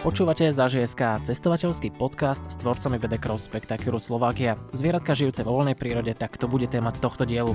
Počúvate 0.00 0.48
ZaŽSK, 0.48 1.28
cestovateľský 1.28 1.92
podcast 1.92 2.40
s 2.48 2.56
tvorcami 2.56 2.96
BD 2.96 3.20
Cross 3.20 3.52
Spectacular 3.52 4.00
Slovakia. 4.00 4.56
Zvieratka 4.72 5.12
žijúce 5.12 5.44
vo 5.44 5.60
voľnej 5.60 5.76
prírode, 5.76 6.16
tak 6.16 6.40
to 6.40 6.48
bude 6.48 6.72
téma 6.72 6.88
tohto 6.88 7.28
dielu. 7.28 7.52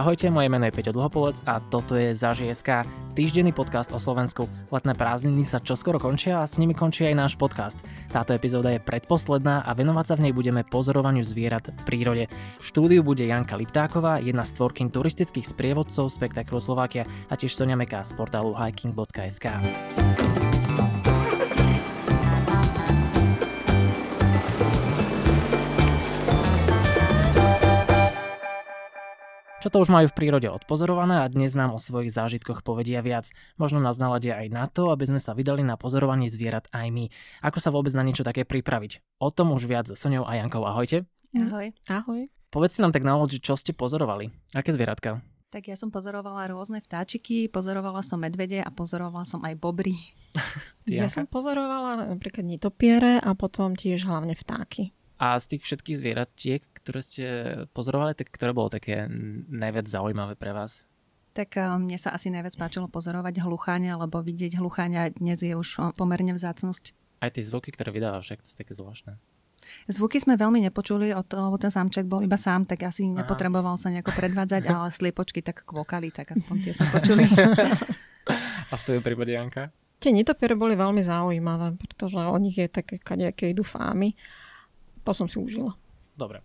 Ahojte, 0.00 0.32
moje 0.32 0.48
meno 0.48 0.64
je 0.64 0.72
Peťo 0.72 0.96
Dlhopolec 0.96 1.44
a 1.44 1.60
toto 1.60 1.92
je 1.92 2.16
ZaŽSK, 2.16 2.88
týždenný 3.20 3.52
podcast 3.52 3.92
o 3.92 4.00
Slovensku. 4.00 4.48
Letné 4.72 4.96
prázdniny 4.96 5.44
sa 5.44 5.60
čoskoro 5.60 6.00
končia 6.00 6.40
a 6.40 6.48
s 6.48 6.56
nimi 6.56 6.72
končí 6.72 7.04
aj 7.04 7.12
náš 7.12 7.32
podcast. 7.36 7.76
Táto 8.08 8.32
epizóda 8.32 8.72
je 8.72 8.80
predposledná 8.80 9.60
a 9.60 9.76
venovať 9.76 10.04
sa 10.08 10.14
v 10.16 10.24
nej 10.24 10.32
budeme 10.32 10.64
pozorovaniu 10.64 11.20
zvierat 11.20 11.68
v 11.68 11.82
prírode. 11.84 12.24
V 12.32 12.64
štúdiu 12.64 13.04
bude 13.04 13.28
Janka 13.28 13.60
Liptáková, 13.60 14.24
jedna 14.24 14.40
z 14.48 14.56
tvorkyn 14.56 14.88
turistických 14.88 15.44
sprievodcov 15.44 16.08
Spektakru 16.08 16.64
Slovakia 16.64 17.04
a 17.28 17.36
tiež 17.36 17.52
Sonia 17.52 17.76
Meká 17.76 18.00
z 18.00 18.16
portálu 18.16 18.56
hiking.sk. 18.56 19.52
Čo 29.70 29.78
to 29.78 29.86
už 29.86 29.94
majú 29.94 30.10
v 30.10 30.18
prírode 30.18 30.50
odpozorované 30.50 31.22
a 31.22 31.30
dnes 31.30 31.54
nám 31.54 31.70
o 31.70 31.78
svojich 31.78 32.10
zážitkoch 32.10 32.66
povedia 32.66 33.06
viac. 33.06 33.30
Možno 33.54 33.78
nás 33.78 34.02
naladia 34.02 34.34
aj 34.34 34.50
na 34.50 34.66
to, 34.66 34.90
aby 34.90 35.06
sme 35.06 35.22
sa 35.22 35.30
vydali 35.30 35.62
na 35.62 35.78
pozorovanie 35.78 36.26
zvierat 36.26 36.66
aj 36.74 36.90
my. 36.90 37.06
Ako 37.38 37.62
sa 37.62 37.70
vôbec 37.70 37.94
na 37.94 38.02
niečo 38.02 38.26
také 38.26 38.42
pripraviť? 38.42 39.22
O 39.22 39.30
tom 39.30 39.54
už 39.54 39.70
viac 39.70 39.86
so 39.86 39.94
Soňou 39.94 40.26
a 40.26 40.42
Jankou. 40.42 40.66
Ahojte. 40.66 41.06
Ahoj. 41.38 41.70
Ahoj. 41.86 42.26
Povedzte 42.50 42.82
nám 42.82 42.90
tak 42.90 43.06
na 43.06 43.14
úvod, 43.14 43.30
čo 43.30 43.54
ste 43.54 43.70
pozorovali. 43.70 44.34
Aké 44.58 44.74
zvieratka? 44.74 45.22
Tak 45.54 45.70
ja 45.70 45.78
som 45.78 45.94
pozorovala 45.94 46.50
rôzne 46.50 46.82
vtáčiky, 46.82 47.46
pozorovala 47.46 48.02
som 48.02 48.18
medvede 48.18 48.58
a 48.58 48.74
pozorovala 48.74 49.22
som 49.22 49.38
aj 49.46 49.54
bobry. 49.54 49.94
ja 50.90 51.06
som 51.06 51.30
pozorovala 51.30 52.10
napríklad 52.10 52.42
nitopiere 52.42 53.22
a 53.22 53.38
potom 53.38 53.78
tiež 53.78 54.02
hlavne 54.02 54.34
vtáky. 54.34 54.90
A 55.22 55.38
z 55.38 55.54
tých 55.54 55.62
všetkých 55.62 56.00
zvieratiek, 56.00 56.62
ktoré 56.82 57.00
ste 57.04 57.26
pozorovali, 57.76 58.16
tak 58.16 58.32
ktoré 58.32 58.56
bolo 58.56 58.72
také 58.72 59.06
najviac 59.48 59.86
zaujímavé 59.86 60.34
pre 60.36 60.50
vás? 60.56 60.80
Tak 61.36 61.56
eh, 61.56 61.66
mne 61.78 61.98
sa 62.00 62.10
asi 62.10 62.32
najviac 62.32 62.58
páčilo 62.58 62.90
pozorovať 62.90 63.44
hlucháňa, 63.44 64.00
lebo 64.00 64.18
vidieť 64.18 64.58
hlucháňa 64.58 65.14
dnes 65.20 65.38
je 65.40 65.54
už 65.54 65.94
pomerne 65.94 66.34
vzácnosť. 66.34 66.96
Aj 67.20 67.30
tie 67.30 67.44
zvuky, 67.44 67.70
ktoré 67.70 67.92
vydáva 67.92 68.24
však, 68.24 68.42
to 68.42 68.48
sú 68.48 68.56
také 68.56 68.72
zvláštne. 68.72 69.20
Zvuky 69.86 70.18
sme 70.18 70.34
veľmi 70.34 70.66
nepočuli, 70.66 71.14
lebo 71.14 71.56
ten 71.60 71.70
samček 71.70 72.08
bol 72.08 72.24
iba 72.24 72.40
sám, 72.40 72.66
tak 72.66 72.82
asi 72.82 73.06
Aha. 73.06 73.22
nepotreboval 73.22 73.78
sa 73.78 73.92
nejako 73.92 74.10
predvádzať, 74.16 74.62
ale 74.72 74.88
sliepočky 74.90 75.44
tak 75.44 75.62
kvokali, 75.62 76.10
tak 76.10 76.34
aspoň 76.34 76.56
tie 76.64 76.72
sme 76.74 76.86
počuli. 76.90 77.24
A 78.70 78.74
v 78.78 78.82
tvojom 78.86 79.02
prípade, 79.02 79.34
Janka? 79.34 79.74
Tie 80.00 80.14
nitopiere 80.14 80.56
boli 80.56 80.78
veľmi 80.78 81.02
zaujímavé, 81.04 81.76
pretože 81.76 82.16
o 82.16 82.38
nich 82.40 82.56
je 82.56 82.70
také 82.70 82.96
kadejaké 82.96 83.52
idú 83.52 83.66
fámy. 83.66 84.16
To 85.04 85.12
som 85.12 85.28
si 85.28 85.36
užila. 85.36 85.76
Dobre. 86.16 86.40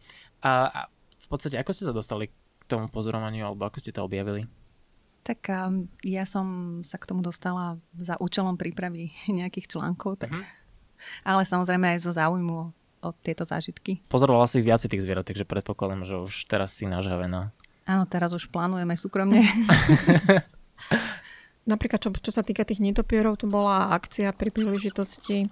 A, 0.45 0.69
a 0.69 0.81
v 1.17 1.27
podstate, 1.27 1.57
ako 1.57 1.73
ste 1.73 1.89
sa 1.89 1.95
dostali 1.95 2.29
k 2.29 2.63
tomu 2.69 2.85
pozorovaniu, 2.93 3.49
alebo 3.49 3.65
ako 3.65 3.81
ste 3.81 3.89
to 3.89 4.05
objavili? 4.05 4.45
Tak 5.25 5.49
um, 5.49 5.89
ja 6.05 6.29
som 6.29 6.79
sa 6.85 7.01
k 7.01 7.09
tomu 7.09 7.25
dostala 7.25 7.81
za 7.97 8.13
účelom 8.21 8.53
prípravy 8.53 9.09
nejakých 9.41 9.73
článkov, 9.73 10.21
tak... 10.21 10.29
Uh-huh. 10.29 10.45
ale 11.25 11.49
samozrejme 11.49 11.97
aj 11.97 12.05
zo 12.05 12.13
záujmu 12.13 12.69
o 13.05 13.09
tieto 13.25 13.41
zážitky. 13.41 14.05
Pozorovala 14.05 14.45
si 14.45 14.61
viac 14.61 14.85
tých 14.85 15.01
zvierat, 15.01 15.25
takže 15.25 15.49
predpokladám, 15.49 16.05
že 16.05 16.21
už 16.21 16.45
teraz 16.45 16.77
si 16.77 16.85
nažavená. 16.85 17.49
Áno, 17.85 18.09
teraz 18.09 18.33
už 18.33 18.49
plánujeme 18.49 18.97
súkromne. 18.97 19.45
Napríklad, 21.69 22.01
čo, 22.01 22.09
čo 22.13 22.31
sa 22.33 22.45
týka 22.45 22.65
tých 22.65 22.81
netopierov, 22.81 23.41
tu 23.41 23.49
bola 23.49 23.93
akcia 23.93 24.33
pri 24.33 24.53
príležitosti 24.53 25.49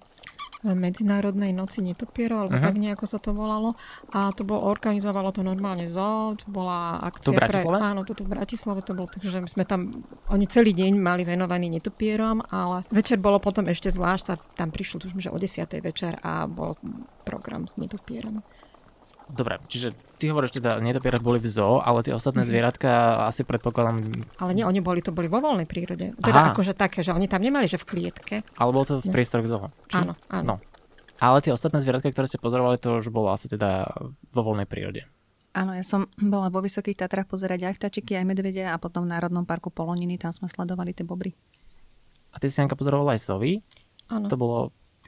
Medzinárodnej 0.63 1.51
noci 1.51 1.83
netopierov, 1.83 2.47
alebo 2.47 2.55
uh-huh. 2.55 2.67
tak 2.71 2.79
nejako 2.79 3.05
sa 3.05 3.19
to 3.19 3.35
volalo. 3.35 3.75
A 4.15 4.31
to 4.31 4.47
bolo, 4.47 4.63
organizovalo 4.63 5.35
to 5.35 5.43
normálne 5.43 5.91
zo, 5.91 6.39
to 6.39 6.47
bola 6.47 7.03
akcia 7.03 7.27
tu 7.27 7.31
v 7.35 7.43
Bratislave? 7.43 7.77
Pre, 7.83 7.89
áno, 7.91 8.01
tu 8.07 8.11
v 8.15 8.31
Bratislave 8.31 8.81
to 8.81 8.91
bolo, 8.95 9.07
takže 9.11 9.43
sme 9.43 9.67
tam, 9.67 10.07
oni 10.31 10.45
celý 10.47 10.71
deň 10.71 10.95
mali 11.03 11.27
venovaný 11.27 11.67
netopierom, 11.67 12.39
ale 12.47 12.87
večer 12.87 13.19
bolo 13.19 13.43
potom 13.43 13.67
ešte 13.67 13.91
zvlášť, 13.91 14.23
sa 14.23 14.35
tam 14.55 14.71
prišlo, 14.71 15.03
tuším, 15.03 15.19
že 15.19 15.33
o 15.33 15.37
10. 15.37 15.67
večer 15.83 16.15
a 16.23 16.47
bol 16.47 16.79
program 17.27 17.67
s 17.67 17.75
netopierami. 17.75 18.39
Dobre, 19.31 19.55
čiže 19.71 19.95
ty 20.19 20.27
hovoríš 20.27 20.59
teda, 20.59 20.83
netopierak 20.83 21.23
boli 21.23 21.39
v 21.39 21.47
zoo, 21.47 21.79
ale 21.79 22.03
tie 22.03 22.11
ostatné 22.11 22.43
mm-hmm. 22.43 22.51
zvieratka 22.51 22.91
asi 23.23 23.47
predpokladám... 23.47 23.95
Ale 24.43 24.51
nie, 24.51 24.67
oni 24.67 24.83
boli, 24.83 24.99
to 24.99 25.15
boli 25.15 25.31
vo 25.31 25.39
voľnej 25.39 25.63
prírode. 25.63 26.11
Teda 26.19 26.39
Aha. 26.43 26.51
akože 26.51 26.75
také, 26.75 27.01
že 27.01 27.15
oni 27.15 27.31
tam 27.31 27.39
nemali, 27.39 27.71
že 27.71 27.79
v 27.79 27.87
klietke. 27.87 28.35
Ale 28.59 28.69
bolo 28.75 28.83
to 28.83 28.99
v 28.99 29.09
priestoroch 29.09 29.47
zoo. 29.47 29.67
Či? 29.87 30.03
Áno, 30.03 30.13
áno. 30.27 30.43
No. 30.43 30.55
Ale 31.23 31.39
tie 31.39 31.55
ostatné 31.55 31.79
zvieratka, 31.79 32.11
ktoré 32.11 32.27
ste 32.27 32.41
pozorovali, 32.41 32.75
to 32.75 32.99
už 32.99 33.07
bolo 33.07 33.31
asi 33.31 33.47
teda 33.47 33.87
vo 34.35 34.41
voľnej 34.43 34.67
prírode. 34.67 35.07
Áno, 35.53 35.77
ja 35.77 35.85
som 35.85 36.09
bola 36.17 36.49
vo 36.49 36.65
Vysokých 36.65 36.97
Tatrách 37.05 37.29
pozerať 37.29 37.69
aj 37.69 37.77
vtačiky, 37.77 38.17
aj 38.17 38.25
medvede 38.25 38.65
a 38.65 38.75
potom 38.81 39.05
v 39.05 39.13
Národnom 39.13 39.45
parku 39.45 39.69
Poloniny, 39.69 40.17
tam 40.17 40.33
sme 40.33 40.49
sledovali 40.49 40.97
tie 40.97 41.05
bobry. 41.05 41.37
A 42.33 42.41
ty 42.41 42.49
si 42.49 42.57
Janka 42.57 42.73
pozorovala 42.73 43.13
aj 43.13 43.21
sovy? 43.21 43.61
Áno. 44.09 44.27
To 44.27 44.35
bolo 44.35 44.57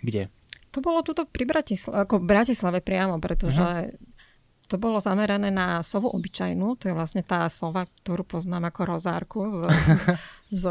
kde? 0.05 0.29
To 0.75 0.83
bolo 0.83 0.99
tuto 1.07 1.23
pri 1.23 1.47
Bratislave, 1.47 2.03
ako 2.03 2.19
Bratislave 2.19 2.83
priamo, 2.83 3.15
pretože 3.23 3.63
uh-huh. 3.63 3.95
to 4.67 4.75
bolo 4.75 4.99
zamerané 4.99 5.47
na 5.47 5.79
sovu 5.79 6.11
obyčajnú, 6.11 6.75
to 6.75 6.91
je 6.91 6.97
vlastne 6.97 7.23
tá 7.23 7.47
sova, 7.47 7.87
ktorú 7.87 8.27
poznám 8.27 8.67
ako 8.75 8.81
rozárku 8.83 9.39
z, 9.47 9.59
z 10.61 10.63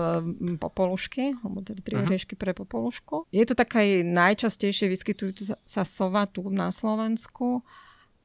popolušky, 0.60 1.40
alebo 1.40 1.64
teda 1.64 1.80
tri 1.80 1.96
uh-huh. 1.96 2.36
pre 2.36 2.52
popolušku. 2.52 3.32
Je 3.32 3.48
to 3.48 3.56
taká 3.56 3.80
najčastejšie 4.04 4.92
vyskytujúca 4.92 5.56
sa 5.56 5.82
sova 5.88 6.28
tu 6.28 6.44
na 6.52 6.68
Slovensku 6.68 7.64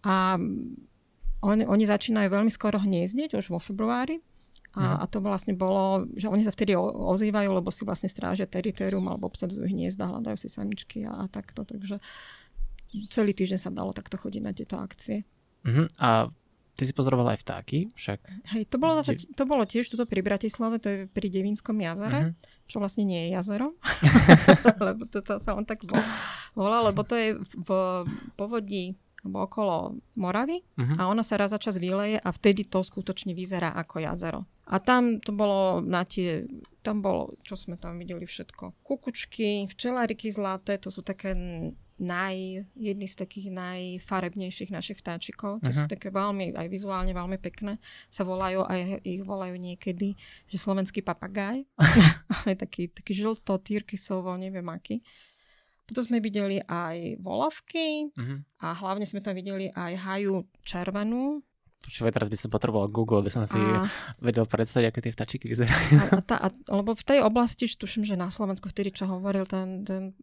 a 0.03 0.35
oni, 1.39 1.63
oni 1.63 1.85
začínajú 1.87 2.27
veľmi 2.27 2.51
skoro 2.51 2.83
hniezdieť, 2.83 3.39
už 3.39 3.55
vo 3.55 3.63
februári. 3.63 4.19
A, 4.77 4.81
no. 4.81 4.95
a 5.01 5.05
to 5.09 5.17
vlastne 5.17 5.57
bolo, 5.57 6.05
že 6.13 6.29
oni 6.29 6.45
sa 6.45 6.53
vtedy 6.53 6.77
ozývajú, 6.77 7.49
lebo 7.49 7.73
si 7.73 7.81
vlastne 7.81 8.05
strážia 8.05 8.45
teritorium 8.45 9.09
alebo 9.09 9.25
obsadzujú 9.25 9.65
hniezda, 9.65 10.05
hľadajú 10.05 10.37
si 10.37 10.49
samičky 10.49 11.09
a, 11.09 11.25
a 11.25 11.31
takto. 11.31 11.65
Takže 11.65 11.97
celý 13.09 13.33
týždeň 13.33 13.59
sa 13.59 13.73
dalo 13.73 13.93
takto 13.93 14.21
chodiť 14.21 14.41
na 14.45 14.53
tieto 14.53 14.77
akcie. 14.77 15.25
Uh-huh. 15.65 15.89
A 15.97 16.29
ty 16.79 16.83
si 16.87 16.93
pozorovala 16.93 17.35
aj 17.35 17.41
vtáky 17.43 17.91
však? 17.97 18.19
Hej, 18.55 18.63
to 18.71 18.77
bolo, 18.79 19.01
zase, 19.01 19.25
to 19.35 19.43
bolo 19.43 19.67
tiež 19.67 19.91
tuto 19.91 20.07
pri 20.07 20.23
Bratislave, 20.23 20.79
to 20.79 20.87
je 20.87 20.97
pri 21.11 21.27
Devinskom 21.27 21.75
jazere, 21.81 22.31
uh-huh. 22.31 22.65
čo 22.71 22.79
vlastne 22.79 23.03
nie 23.03 23.27
je 23.27 23.29
jazero, 23.35 23.75
lebo 24.87 25.03
to, 25.09 25.19
to 25.19 25.41
sa 25.41 25.57
on 25.57 25.67
tak 25.67 25.83
volá, 26.55 26.85
lebo 26.85 27.03
to 27.03 27.19
je 27.19 27.35
v 27.41 27.69
povodí 28.39 28.95
alebo 29.23 29.43
okolo 29.43 29.75
Moravy 30.15 30.63
uh-huh. 30.79 30.95
a 30.95 31.01
ona 31.11 31.23
sa 31.23 31.35
raz 31.35 31.51
za 31.51 31.59
čas 31.59 31.75
vyleje 31.75 32.19
a 32.19 32.29
vtedy 32.31 32.63
to 32.63 32.79
skutočne 32.83 33.35
vyzerá 33.35 33.75
ako 33.75 33.99
jazero. 33.99 34.41
A 34.69 34.77
tam 34.77 35.17
to 35.17 35.33
bolo 35.33 35.81
na 35.81 36.05
tie, 36.05 36.45
tam 36.85 37.01
bolo, 37.01 37.33
čo 37.41 37.57
sme 37.57 37.73
tam 37.73 37.97
videli 37.97 38.29
všetko. 38.29 38.85
Kukučky, 38.85 39.65
včeláriky 39.65 40.29
zlaté, 40.29 40.77
to 40.77 40.93
sú 40.93 41.01
také 41.01 41.33
naj, 41.99 42.63
jedny 42.79 43.07
z 43.11 43.15
takých 43.19 43.51
najfarebnejších 43.51 44.71
našich 44.71 45.03
vtáčikov. 45.03 45.59
Tie 45.59 45.75
uh-huh. 45.75 45.83
sú 45.83 45.85
mhm. 45.85 45.91
také 45.91 46.09
veľmi, 46.09 46.55
aj 46.55 46.67
vizuálne 46.71 47.11
veľmi 47.11 47.37
pekné. 47.43 47.75
Sa 48.07 48.23
volajú, 48.23 48.63
aj 48.63 49.03
ich 49.03 49.21
volajú 49.21 49.59
niekedy, 49.59 50.15
že 50.47 50.57
slovenský 50.57 51.03
papagaj. 51.03 51.67
aj 52.47 52.55
taký, 52.55 52.87
taký 52.87 53.19
žlto, 53.19 53.59
tyrkysovo, 53.59 54.31
neviem 54.39 54.65
aký. 54.71 55.03
Potom 55.89 56.05
sme 56.05 56.21
videli 56.21 56.61
aj 56.61 57.17
volavky 57.17 58.13
uh-huh. 58.13 58.45
a 58.61 58.77
hlavne 58.77 59.09
sme 59.09 59.25
tam 59.25 59.33
videli 59.33 59.73
aj 59.73 59.97
haju 59.97 60.45
červenú. 60.61 61.41
Počúvaj, 61.79 62.11
teraz 62.11 62.27
by 62.27 62.37
som 62.37 62.51
potreboval 62.51 62.91
Google, 62.91 63.23
aby 63.23 63.31
som 63.31 63.47
si 63.47 63.55
a... 63.55 63.87
vedel 64.19 64.43
predstaviť, 64.43 64.85
ako 64.91 64.99
tie 64.99 65.15
vtačiky 65.15 65.45
vyzerajú. 65.47 65.95
A, 65.95 66.05
a 66.11 66.21
tá, 66.21 66.35
a, 66.37 66.47
lebo 66.75 66.91
v 66.91 67.01
tej 67.07 67.19
oblasti, 67.23 67.71
tuším, 67.71 68.03
že 68.03 68.19
na 68.19 68.27
Slovensku 68.29 68.67
vtedy, 68.67 68.91
čo 68.91 69.07
hovoril 69.07 69.47
ten, 69.47 69.87
ten 69.87 70.13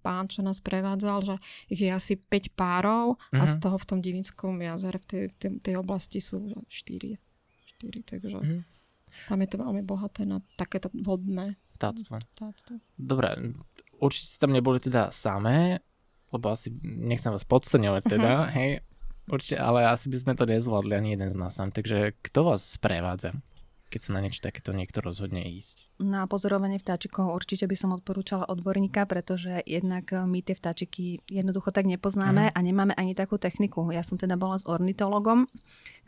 pán, 0.00 0.26
čo 0.32 0.40
nás 0.40 0.58
prevádzal, 0.64 1.18
že 1.22 1.34
ich 1.68 1.84
je 1.84 1.92
asi 1.92 2.16
5 2.16 2.56
párov 2.56 3.20
uh-huh. 3.20 3.38
a 3.38 3.44
z 3.44 3.54
mhm. 3.54 3.62
toho 3.62 3.76
v 3.76 3.86
tom 3.86 3.98
Divinskom 4.00 4.56
jazere, 4.58 4.98
v 4.98 5.06
tej, 5.06 5.22
tej, 5.36 5.50
tej 5.60 5.74
oblasti 5.76 6.18
sú 6.18 6.42
4. 6.42 6.66
4 6.66 8.10
takže 8.10 8.36
uh-huh. 8.40 8.60
tam 9.28 9.38
je 9.44 9.48
to 9.52 9.56
veľmi 9.60 9.82
bohaté 9.84 10.24
na 10.24 10.40
takéto 10.56 10.88
vodné 10.96 11.60
vtáctvo. 11.76 12.78
Dobre, 12.94 13.52
určite 14.02 14.34
ste 14.34 14.42
tam 14.42 14.50
neboli 14.50 14.82
teda 14.82 15.14
samé, 15.14 15.78
lebo 16.34 16.50
asi 16.50 16.74
nechcem 16.82 17.30
vás 17.30 17.46
podceňovať 17.46 18.02
teda, 18.18 18.32
uh-huh. 18.42 18.54
hej, 18.58 18.70
určite, 19.30 19.62
ale 19.62 19.86
asi 19.86 20.10
by 20.10 20.16
sme 20.18 20.32
to 20.34 20.44
nezvládli 20.48 20.92
ani 20.98 21.10
jeden 21.14 21.30
z 21.30 21.38
nás 21.38 21.54
tam, 21.54 21.70
takže 21.70 22.18
kto 22.18 22.50
vás 22.50 22.66
sprevádza? 22.66 23.38
Keď 23.92 24.00
sa 24.08 24.16
na 24.16 24.24
niečo 24.24 24.40
takéto 24.40 24.72
niekto 24.72 25.04
rozhodne 25.04 25.44
ísť? 25.44 25.92
Na 26.00 26.24
pozorovanie 26.24 26.80
vtáčikov 26.80 27.28
určite 27.28 27.68
by 27.68 27.76
som 27.76 27.92
odporúčala 27.92 28.48
odborníka, 28.48 29.04
pretože 29.04 29.60
jednak 29.68 30.08
eh, 30.16 30.24
my 30.24 30.40
tie 30.40 30.56
vtáčiky 30.56 31.20
jednoducho 31.28 31.68
tak 31.68 31.84
nepoznáme 31.84 32.48
mm. 32.48 32.54
a 32.56 32.58
nemáme 32.64 32.96
ani 32.96 33.12
takú 33.12 33.36
techniku. 33.36 33.92
Ja 33.92 34.00
som 34.00 34.16
teda 34.16 34.40
bola 34.40 34.56
s 34.56 34.64
ornitologom, 34.64 35.44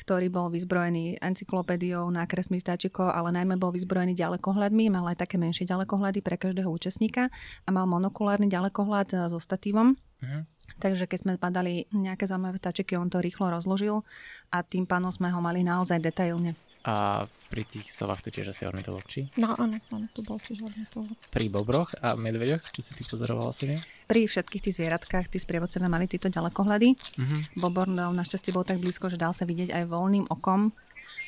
ktorý 0.01 0.33
bol 0.33 0.49
vyzbrojený 0.49 1.21
encyklopédiou 1.21 2.09
nákresmi 2.09 2.65
vtáčikov, 2.65 3.13
ale 3.13 3.37
najmä 3.37 3.61
bol 3.61 3.77
vyzbrojený 3.77 4.17
ďalekohľadmi, 4.17 4.89
mal 4.89 5.05
aj 5.13 5.21
také 5.29 5.37
menšie 5.37 5.69
ďalekohľady 5.69 6.25
pre 6.25 6.41
každého 6.41 6.73
účastníka 6.73 7.29
a 7.63 7.69
mal 7.69 7.85
monokulárny 7.85 8.49
ďalekohľad 8.49 9.09
eh, 9.13 9.19
so 9.29 9.37
statívom. 9.37 10.01
Mm. 10.25 10.49
Takže 10.81 11.07
keď 11.07 11.19
sme 11.21 11.33
padali 11.37 11.87
nejaké 11.93 12.27
zaujímavé 12.27 12.59
vtáčiky, 12.59 12.97
on 12.97 13.13
to 13.13 13.23
rýchlo 13.23 13.53
rozložil 13.53 14.03
a 14.51 14.65
tým 14.65 14.89
pánom 14.89 15.13
sme 15.13 15.31
ho 15.31 15.39
mali 15.39 15.63
naozaj 15.63 16.01
detailne. 16.01 16.57
A 16.85 17.25
pri 17.49 17.65
tých 17.65 17.89
sovách 17.89 18.21
to 18.21 18.29
tiež 18.29 18.53
asi 18.53 18.69
ornitolog, 18.69 19.01
či? 19.09 19.25
No 19.41 19.57
áno, 19.57 19.81
áno, 19.89 20.07
to 20.13 20.21
bol 20.21 20.37
tiež 20.37 20.61
ornitolog. 20.69 21.17
Pri 21.33 21.47
bobroch 21.49 21.97
a 22.05 22.13
medveďoch, 22.13 22.61
čo 22.77 22.85
si 22.85 22.93
ty 22.93 23.09
pozorovala 23.09 23.57
si? 23.57 23.73
Pri 24.05 24.29
všetkých 24.29 24.69
tých 24.69 24.77
zvieratkách, 24.77 25.33
tí 25.33 25.41
sprievodcovia 25.41 25.89
mali 25.89 26.05
tieto 26.05 26.29
ďalekohľady. 26.29 26.89
Uh-huh. 26.93 27.41
Bobor 27.57 27.89
no, 27.89 28.13
našťastie 28.13 28.53
bol 28.53 28.69
tak 28.69 28.85
blízko, 28.85 29.09
že 29.09 29.17
dal 29.17 29.33
sa 29.33 29.49
vidieť 29.49 29.73
aj 29.73 29.85
voľným 29.89 30.29
okom 30.29 30.77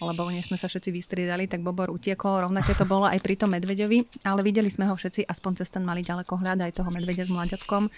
lebo 0.00 0.28
než 0.28 0.52
sme 0.52 0.60
sa 0.60 0.68
všetci 0.68 0.92
vystriedali, 0.92 1.48
tak 1.48 1.64
Bobor 1.64 1.88
utiekol. 1.88 2.44
Rovnaké 2.44 2.76
to 2.76 2.84
bolo 2.84 3.08
aj 3.08 3.16
pri 3.24 3.40
tom 3.40 3.56
medveďovi, 3.56 4.28
ale 4.28 4.44
videli 4.44 4.68
sme 4.68 4.84
ho 4.84 4.94
všetci 4.96 5.24
aspoň 5.24 5.52
cez 5.64 5.72
ten 5.72 5.80
malý 5.80 6.04
ďalekohľad, 6.04 6.60
aj 6.60 6.76
toho 6.76 6.90
medveďa 6.92 7.24
s 7.24 7.32
mladiatkom. 7.32 7.88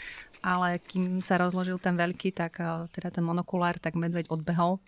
Ale 0.46 0.78
kým 0.78 1.18
sa 1.18 1.42
rozložil 1.42 1.82
ten 1.82 1.98
veľký, 1.98 2.30
tak 2.30 2.62
eh, 2.62 2.86
teda 2.94 3.10
ten 3.10 3.24
monokulár, 3.26 3.82
tak 3.82 3.98
medveď 3.98 4.30
odbehol. 4.30 4.78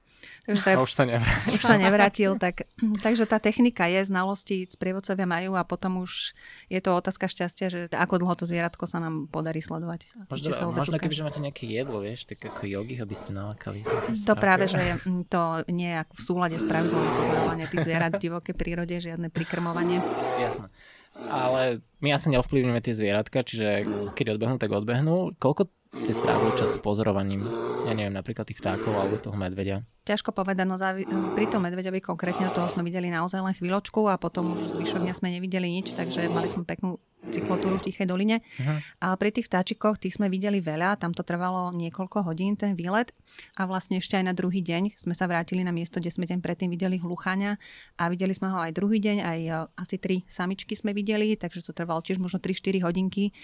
Takže 0.47 0.63
tak, 0.67 0.75
už 0.83 0.93
sa 0.93 1.05
nevrátil. 1.07 1.53
Už 1.55 1.63
sa 1.63 1.77
nevrátil, 1.77 2.31
tak, 2.37 2.67
takže 3.01 3.25
tá 3.25 3.39
technika 3.39 3.87
je, 3.87 4.05
znalosti 4.05 4.67
sprievodcovia 4.67 5.27
majú 5.29 5.55
a 5.57 5.63
potom 5.63 6.03
už 6.03 6.37
je 6.73 6.81
to 6.83 6.91
otázka 6.97 7.31
šťastia, 7.31 7.67
že 7.71 7.81
ako 7.93 8.21
dlho 8.21 8.35
to 8.37 8.45
zvieratko 8.45 8.85
sa 8.85 8.99
nám 9.01 9.31
podarí 9.31 9.63
sledovať. 9.63 10.11
Možno, 10.29 10.75
možno 10.75 10.97
keby, 11.01 11.15
že 11.15 11.25
máte 11.25 11.41
nejaké 11.41 11.65
jedlo, 11.71 12.03
vieš, 12.03 12.27
tak 12.29 12.43
ako 12.43 12.67
jogi, 12.67 12.99
aby 12.99 13.15
ste 13.15 13.31
nalakali. 13.33 13.87
To 14.27 14.35
práve, 14.37 14.69
že 14.69 15.01
to 15.31 15.65
nie 15.71 15.93
je 15.95 16.03
v 16.03 16.21
súlade 16.21 16.57
s 16.59 16.65
pravidlom 16.67 17.01
pozorovania 17.01 17.67
tých 17.71 17.87
zvierat 17.87 18.17
v 18.19 18.29
divokej 18.29 18.55
prírode, 18.57 18.97
žiadne 19.01 19.33
prikrmovanie. 19.33 20.03
Jasné. 20.43 20.69
Ale 21.11 21.83
my 22.01 22.15
asi 22.15 22.31
neovplyvníme 22.31 22.79
tie 22.81 22.95
zvieratka, 22.95 23.43
čiže 23.43 23.83
keď 24.15 24.39
odbehnú, 24.39 24.57
tak 24.63 24.71
odbehnú. 24.71 25.35
Koľko 25.37 25.69
ste 25.91 26.15
strávili 26.15 26.55
času 26.55 26.79
pozorovaním, 26.79 27.43
ja 27.83 27.93
neviem, 27.99 28.15
napríklad 28.15 28.47
tých 28.47 28.63
vtákov 28.63 28.95
alebo 28.95 29.19
toho 29.19 29.35
medveďa? 29.35 29.83
Ťažko 30.07 30.31
povedať, 30.31 30.67
no 30.67 30.79
závi- 30.79 31.07
pri 31.35 31.51
tom 31.51 31.67
medveďovi 31.67 31.99
konkrétne 31.99 32.47
toho 32.55 32.71
sme 32.71 32.87
videli 32.87 33.11
naozaj 33.11 33.43
len 33.43 33.55
chvíľočku 33.59 34.07
a 34.07 34.15
potom 34.15 34.55
už 34.55 34.79
zvyšok 34.79 35.03
dňa 35.03 35.15
sme 35.19 35.35
nevideli 35.35 35.67
nič, 35.67 35.99
takže 35.99 36.31
mali 36.31 36.47
sme 36.47 36.63
peknú 36.63 37.03
cyklotúru 37.29 37.77
v 37.77 37.91
Tichej 37.91 38.09
doline. 38.09 38.41
Uh-huh. 38.41 38.81
A 39.05 39.13
pri 39.21 39.29
tých 39.29 39.53
vtáčikoch, 39.53 40.01
tých 40.01 40.17
sme 40.17 40.33
videli 40.33 40.57
veľa, 40.65 40.97
tam 40.97 41.13
to 41.13 41.21
trvalo 41.21 41.69
niekoľko 41.77 42.25
hodín 42.25 42.57
ten 42.57 42.73
výlet 42.73 43.13
a 43.61 43.69
vlastne 43.69 44.01
ešte 44.01 44.17
aj 44.17 44.25
na 44.25 44.35
druhý 44.35 44.65
deň 44.65 44.97
sme 44.97 45.13
sa 45.13 45.29
vrátili 45.29 45.61
na 45.61 45.71
miesto, 45.75 46.01
kde 46.01 46.11
sme 46.11 46.25
deň 46.25 46.41
predtým 46.41 46.73
videli 46.73 46.97
hluchania 46.97 47.61
a 48.01 48.09
videli 48.09 48.33
sme 48.33 48.49
ho 48.49 48.59
aj 48.59 48.73
druhý 48.73 49.05
deň, 49.05 49.17
aj 49.21 49.41
e, 49.45 49.53
asi 49.77 49.97
tri 50.01 50.17
samičky 50.33 50.73
sme 50.73 50.97
videli, 50.97 51.37
takže 51.37 51.61
to 51.61 51.77
trvalo 51.77 52.01
tiež 52.01 52.17
možno 52.17 52.41
3-4 52.41 52.89
hodinky 52.89 53.37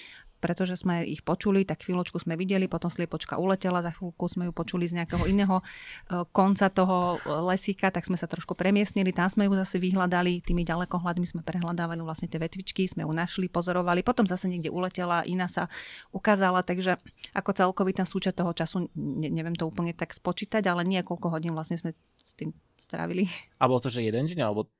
pretože 0.46 0.78
sme 0.78 1.02
ich 1.02 1.26
počuli, 1.26 1.66
tak 1.66 1.82
chvíľočku 1.82 2.22
sme 2.22 2.38
videli, 2.38 2.70
potom 2.70 2.87
sliepočka 2.87 3.34
uletela, 3.34 3.82
za 3.82 3.90
chvíľku 3.90 4.31
sme 4.31 4.46
ju 4.46 4.52
počuli 4.54 4.87
z 4.87 5.02
nejakého 5.02 5.26
iného 5.26 5.58
e, 5.58 5.64
konca 6.31 6.70
toho 6.70 7.19
e, 7.19 7.34
lesíka, 7.50 7.90
tak 7.90 8.06
sme 8.06 8.14
sa 8.14 8.31
trošku 8.31 8.54
premiestnili, 8.54 9.10
tam 9.10 9.26
sme 9.26 9.50
ju 9.50 9.58
zase 9.58 9.82
vyhľadali, 9.82 10.46
tými 10.46 10.62
ďalekohľadmi 10.62 11.26
sme 11.26 11.43
prehľadávali 11.43 11.98
vlastne 12.06 12.31
tie 12.31 12.38
vetvičky, 12.38 12.87
sme 12.87 13.02
ju 13.02 13.10
našli, 13.10 13.50
pozorovali, 13.50 14.06
potom 14.06 14.22
zase 14.22 14.46
niekde 14.46 14.70
uletela, 14.70 15.26
iná 15.26 15.50
sa 15.50 15.66
ukázala, 16.14 16.62
takže 16.62 17.02
ako 17.34 17.50
celkový 17.50 17.90
ten 17.90 18.06
súčet 18.06 18.38
toho 18.38 18.54
času, 18.54 18.87
ne, 18.94 19.26
neviem 19.26 19.58
to 19.58 19.66
úplne 19.66 19.90
tak 19.90 20.14
spočítať, 20.14 20.62
ale 20.70 20.87
niekoľko 20.87 21.26
hodín 21.26 21.58
vlastne 21.58 21.75
sme 21.75 21.90
s 22.22 22.38
tým 22.38 22.54
strávili. 22.78 23.26
A 23.58 23.66
bolo 23.66 23.82
to, 23.82 23.90
že 23.90 24.06
jeden 24.06 24.31
deň, 24.31 24.38
alebo? 24.46 24.70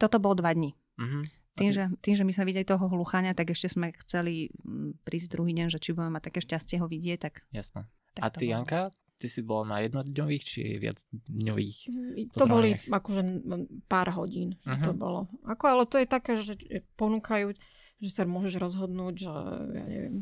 Toto 0.00 0.16
bolo 0.16 0.40
dva 0.40 0.56
dní. 0.56 0.72
Uh-huh. 0.96 1.28
Tým, 1.54 1.70
ty... 1.70 1.74
že, 1.74 1.84
tým, 2.02 2.14
že 2.18 2.24
my 2.26 2.32
sme 2.34 2.44
videli 2.50 2.66
toho 2.66 2.90
hluchania, 2.90 3.30
tak 3.30 3.54
ešte 3.54 3.70
sme 3.70 3.94
chceli 4.02 4.50
mm, 4.62 5.06
prísť 5.06 5.38
druhý 5.38 5.54
deň, 5.54 5.70
že 5.70 5.78
či 5.78 5.94
budeme 5.94 6.18
mať 6.18 6.30
také 6.30 6.42
šťastie 6.42 6.82
ho 6.82 6.86
vidieť. 6.90 7.18
Tak, 7.22 7.34
Jasné. 7.54 7.86
Tak 8.14 8.22
a 8.22 8.26
ty, 8.30 8.50
Janka, 8.50 8.90
ty 9.18 9.26
si 9.30 9.40
bola 9.40 9.64
na 9.64 9.78
jednodňových 9.86 10.42
či 10.42 10.60
viac 10.82 10.98
dňových 11.30 11.78
To 12.34 12.46
boli 12.50 12.76
akože 12.76 13.22
pár 13.86 14.10
hodín, 14.18 14.58
uh-huh. 14.66 14.82
to 14.82 14.92
mhm. 14.94 14.98
bolo. 14.98 15.20
Ako, 15.46 15.64
ale 15.70 15.84
to 15.86 15.96
je 16.02 16.06
také, 16.10 16.36
že 16.42 16.58
ponúkajú, 16.98 17.54
že 18.02 18.10
sa 18.10 18.26
môžeš 18.26 18.58
rozhodnúť, 18.58 19.14
že 19.24 19.32
ja 19.78 19.84
neviem, 19.86 20.16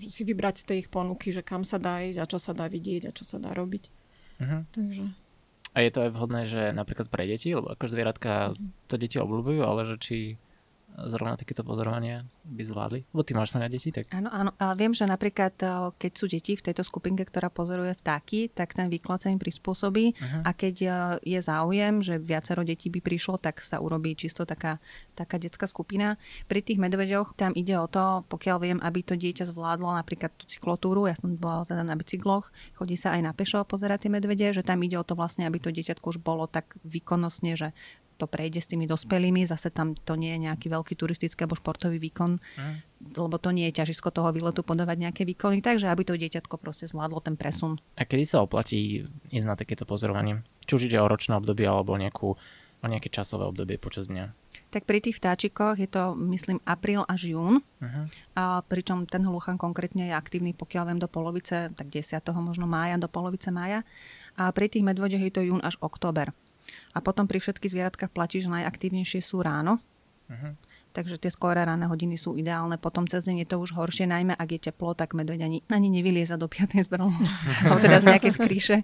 že 0.00 0.08
si 0.08 0.22
vybrať 0.24 0.64
z 0.64 0.66
tej 0.66 0.76
ich 0.84 0.90
ponuky, 0.90 1.30
že 1.30 1.44
kam 1.44 1.62
sa 1.62 1.76
dá 1.76 2.00
ísť 2.00 2.18
a 2.24 2.26
čo 2.26 2.40
sa 2.40 2.56
dá 2.56 2.66
vidieť 2.66 3.12
a 3.12 3.14
čo 3.14 3.28
sa 3.28 3.36
dá 3.36 3.52
robiť. 3.52 3.84
Uh-huh. 4.40 4.64
Takže... 4.72 5.02
A 5.76 5.84
je 5.84 5.92
to 5.92 6.08
aj 6.08 6.10
vhodné, 6.16 6.42
že 6.48 6.72
napríklad 6.72 7.12
pre 7.12 7.28
deti, 7.28 7.52
lebo 7.52 7.68
ako 7.68 7.84
zvieratka 7.84 8.56
to 8.88 8.96
deti 8.96 9.20
obľúbujú, 9.20 9.60
ale 9.60 9.84
že 9.84 9.96
či 10.00 10.16
zrovna 11.04 11.36
takéto 11.36 11.60
pozorovania 11.60 12.24
by 12.48 12.62
zvládli? 12.64 13.00
Lebo 13.12 13.22
ty 13.22 13.36
máš 13.36 13.52
sa 13.52 13.60
na 13.60 13.68
deti, 13.68 13.92
tak... 13.92 14.08
Áno, 14.16 14.32
áno. 14.32 14.50
A 14.56 14.72
viem, 14.72 14.96
že 14.96 15.04
napríklad, 15.04 15.52
eh, 15.60 15.92
keď 16.00 16.12
sú 16.16 16.24
deti 16.24 16.56
v 16.56 16.64
tejto 16.64 16.80
skupinke, 16.80 17.28
ktorá 17.28 17.52
pozoruje 17.52 17.92
vtáky, 18.00 18.48
tak 18.48 18.72
ten 18.72 18.88
výklad 18.88 19.20
sa 19.20 19.28
im 19.28 19.36
prispôsobí 19.36 20.16
uh-huh. 20.16 20.42
a 20.48 20.50
keď 20.56 20.74
eh, 20.82 20.92
je 21.36 21.40
záujem, 21.44 22.00
že 22.00 22.16
viacero 22.16 22.64
detí 22.64 22.88
by 22.88 23.04
prišlo, 23.04 23.36
tak 23.36 23.60
sa 23.60 23.84
urobí 23.84 24.16
čisto 24.16 24.48
taká, 24.48 24.80
taká 25.12 25.36
detská 25.36 25.68
skupina. 25.68 26.16
Pri 26.48 26.64
tých 26.64 26.80
medveďoch 26.80 27.36
tam 27.36 27.52
ide 27.52 27.76
o 27.76 27.84
to, 27.90 28.24
pokiaľ 28.32 28.56
viem, 28.64 28.78
aby 28.80 29.04
to 29.04 29.12
dieťa 29.12 29.52
zvládlo 29.52 29.92
napríklad 30.00 30.32
tú 30.40 30.48
cyklotúru, 30.48 31.04
ja 31.04 31.14
som 31.18 31.36
bola 31.36 31.68
teda 31.68 31.84
na 31.84 31.92
bicykloch, 31.92 32.48
chodí 32.80 32.96
sa 32.96 33.12
aj 33.12 33.20
na 33.20 33.32
pešo 33.36 33.60
pozerať 33.68 34.08
tie 34.08 34.10
medvede, 34.12 34.48
že 34.56 34.64
tam 34.64 34.80
ide 34.80 34.96
o 34.96 35.04
to 35.04 35.12
vlastne, 35.12 35.44
aby 35.44 35.60
to 35.60 35.68
dieťatko 35.68 36.16
už 36.16 36.18
bolo 36.24 36.48
tak 36.48 36.72
výkonnostne, 36.86 37.58
že 37.58 37.76
to 38.16 38.24
prejde 38.24 38.64
s 38.64 38.68
tými 38.72 38.88
dospelými, 38.88 39.44
zase 39.44 39.68
tam 39.68 39.92
to 39.92 40.16
nie 40.16 40.32
je 40.34 40.48
nejaký 40.48 40.66
veľký 40.72 40.96
turistický 40.96 41.44
alebo 41.44 41.60
športový 41.60 42.00
výkon, 42.00 42.40
mm. 42.40 42.76
lebo 43.20 43.36
to 43.36 43.52
nie 43.52 43.68
je 43.68 43.84
ťažisko 43.84 44.08
toho 44.08 44.32
výletu 44.32 44.64
podávať 44.64 44.96
nejaké 45.08 45.22
výkony, 45.28 45.60
takže 45.60 45.92
aby 45.92 46.02
to 46.02 46.16
dieťatko 46.16 46.56
proste 46.56 46.88
zvládlo 46.88 47.20
ten 47.20 47.36
presun. 47.36 47.76
A 48.00 48.08
kedy 48.08 48.24
sa 48.24 48.40
oplatí 48.40 49.04
ísť 49.28 49.46
na 49.46 49.54
takéto 49.54 49.84
pozorovanie? 49.84 50.40
Či 50.64 50.72
už 50.74 50.82
ide 50.88 50.98
o 50.98 51.06
ročné 51.06 51.36
obdobie 51.36 51.68
alebo 51.68 51.94
nejakú, 51.94 52.34
o 52.80 52.86
nejaké 52.88 53.12
časové 53.12 53.46
obdobie 53.46 53.76
počas 53.76 54.08
dňa? 54.08 54.32
Tak 54.66 54.82
pri 54.82 54.98
tých 54.98 55.22
vtáčikoch 55.22 55.78
je 55.78 55.86
to, 55.86 56.18
myslím, 56.28 56.58
apríl 56.66 57.06
až 57.06 57.30
jún. 57.30 57.62
Uh-huh. 57.62 58.04
A 58.34 58.66
pričom 58.66 59.06
ten 59.06 59.22
hluchan 59.22 59.56
konkrétne 59.56 60.10
je 60.10 60.14
aktívny, 60.14 60.52
pokiaľ 60.52 60.90
viem, 60.90 61.00
do 61.00 61.06
polovice, 61.06 61.70
tak 61.70 61.86
10. 61.86 62.18
možno 62.42 62.66
mája, 62.66 62.98
do 62.98 63.06
polovice 63.06 63.54
mája. 63.54 63.86
A 64.36 64.50
pri 64.50 64.66
tých 64.68 64.84
medveďoch 64.84 65.22
je 65.22 65.32
to 65.32 65.42
jún 65.46 65.62
až 65.62 65.78
október. 65.80 66.34
A 66.94 66.98
potom 67.04 67.28
pri 67.28 67.38
všetkých 67.42 67.72
zvieratkách 67.72 68.10
platí, 68.12 68.42
že 68.42 68.52
najaktívnejšie 68.52 69.20
sú 69.22 69.40
ráno. 69.42 69.78
Uh-huh. 70.26 70.58
Takže 70.90 71.20
tie 71.20 71.28
skoré 71.28 71.60
ráne 71.60 71.84
hodiny 71.92 72.16
sú 72.16 72.40
ideálne. 72.40 72.80
Potom 72.80 73.04
cez 73.04 73.28
deň 73.28 73.44
je 73.44 73.48
to 73.52 73.60
už 73.60 73.76
horšie, 73.76 74.08
najmä 74.08 74.32
ak 74.32 74.48
je 74.48 74.60
teplo, 74.72 74.96
tak 74.96 75.12
medveď 75.12 75.44
ani, 75.44 75.60
ani 75.68 75.92
nevylieza 75.92 76.40
do 76.40 76.48
5. 76.48 76.72
zbrnu. 76.88 77.12
alebo 77.68 77.78
teda 77.84 78.00
z 78.00 78.06
nejakej 78.16 78.32
skríše, 78.32 78.76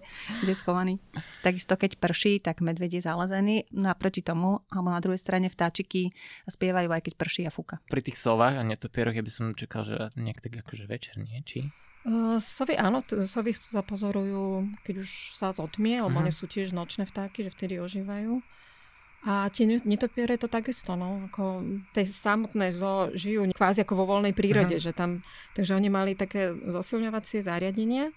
kde 0.44 0.52
je 0.52 0.58
schovaný. 0.60 0.94
Takisto 1.40 1.72
keď 1.72 1.96
prší, 1.96 2.44
tak 2.44 2.60
medveď 2.60 3.00
je 3.00 3.02
zalezený. 3.08 3.56
Naproti 3.72 4.20
no 4.22 4.28
tomu, 4.28 4.50
alebo 4.68 4.92
na 4.92 5.00
druhej 5.00 5.16
strane 5.16 5.48
vtáčiky 5.48 6.12
spievajú 6.44 6.92
aj 6.92 7.00
keď 7.00 7.14
prší 7.16 7.42
a 7.48 7.50
fúka. 7.50 7.80
Pri 7.88 8.04
tých 8.04 8.20
sovách 8.20 8.60
a 8.60 8.62
netopieroch 8.62 9.16
ja 9.16 9.24
by 9.24 9.32
som 9.32 9.56
čakal, 9.56 9.88
že 9.88 10.12
nejak 10.12 10.44
tak 10.44 10.52
akože 10.60 10.84
večer, 10.84 11.16
nie? 11.16 11.40
Či? 11.48 11.72
Uh, 12.02 12.34
sovy 12.42 12.74
áno, 12.74 13.06
sovy 13.30 13.54
sa 13.54 13.78
pozorujú, 13.78 14.66
keď 14.82 15.06
už 15.06 15.38
sa 15.38 15.54
zotmie, 15.54 16.02
lebo 16.02 16.18
uh-huh. 16.18 16.26
oni 16.26 16.34
sú 16.34 16.50
tiež 16.50 16.74
nočné 16.74 17.06
vtáky, 17.06 17.46
že 17.46 17.54
vtedy 17.54 17.78
ožívajú. 17.78 18.42
A 19.22 19.46
tie 19.54 19.70
netopiere 19.86 20.34
to 20.34 20.50
takisto, 20.50 20.98
no, 20.98 21.30
ako 21.30 21.62
tej 21.94 22.10
samotné 22.10 22.74
zo 22.74 23.14
žijú 23.14 23.54
kvázi 23.54 23.86
ako 23.86 24.02
vo 24.02 24.18
voľnej 24.18 24.34
prírode, 24.34 24.82
uh-huh. 24.82 24.90
že 24.90 24.98
tam, 24.98 25.22
takže 25.54 25.78
oni 25.78 25.86
mali 25.94 26.18
také 26.18 26.50
zosilňovacie 26.50 27.46
zariadenie, 27.46 28.10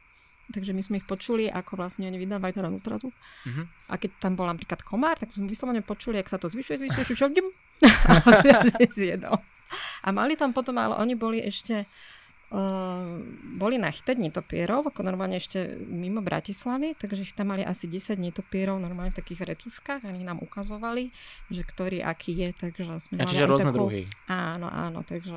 takže 0.49 0.73
my 0.73 0.81
sme 0.81 0.97
ich 0.97 1.05
počuli, 1.05 1.45
ako 1.45 1.77
vlastne 1.77 2.09
oni 2.09 2.17
vydávajú 2.17 2.57
teda 2.57 2.73
nutratu. 2.73 3.13
Uh-huh. 3.13 3.69
A 3.85 4.01
keď 4.01 4.17
tam 4.17 4.33
bol 4.33 4.49
napríklad 4.49 4.81
komár, 4.81 5.21
tak 5.21 5.29
sme 5.37 5.45
vyslovene 5.45 5.85
počuli, 5.85 6.17
ak 6.17 6.33
sa 6.33 6.41
to 6.41 6.49
zvyšuje, 6.49 6.89
zvyšuje, 6.89 7.05
a 7.85 8.13
zjedol. 8.97 9.37
A 10.01 10.09
mali 10.09 10.33
tam 10.33 10.57
potom, 10.57 10.73
ale 10.81 10.97
oni 10.97 11.13
boli 11.13 11.37
ešte 11.37 11.85
boli 13.55 13.75
nachytať 13.75 14.15
netopierov, 14.15 14.87
ako 14.87 15.03
normálne 15.03 15.35
ešte 15.35 15.75
mimo 15.87 16.23
Bratislavy, 16.23 16.95
takže 16.95 17.27
ich 17.27 17.35
tam 17.35 17.51
mali 17.51 17.67
asi 17.67 17.89
10 17.89 18.15
netopierov 18.15 18.79
normálne 18.79 19.11
v 19.11 19.19
takých 19.19 19.55
recuškách 19.55 20.05
a 20.05 20.11
oni 20.11 20.23
nám 20.23 20.39
ukazovali, 20.39 21.11
že 21.51 21.61
ktorý 21.65 22.05
aký 22.05 22.31
je, 22.31 22.49
takže 22.55 22.83
sme 23.01 23.23
a 23.23 23.27
čiže 23.27 23.49
rôzne 23.49 23.73
takú... 23.73 23.91
druhy. 23.91 24.07
Áno, 24.31 24.71
áno, 24.71 25.03
takže 25.03 25.35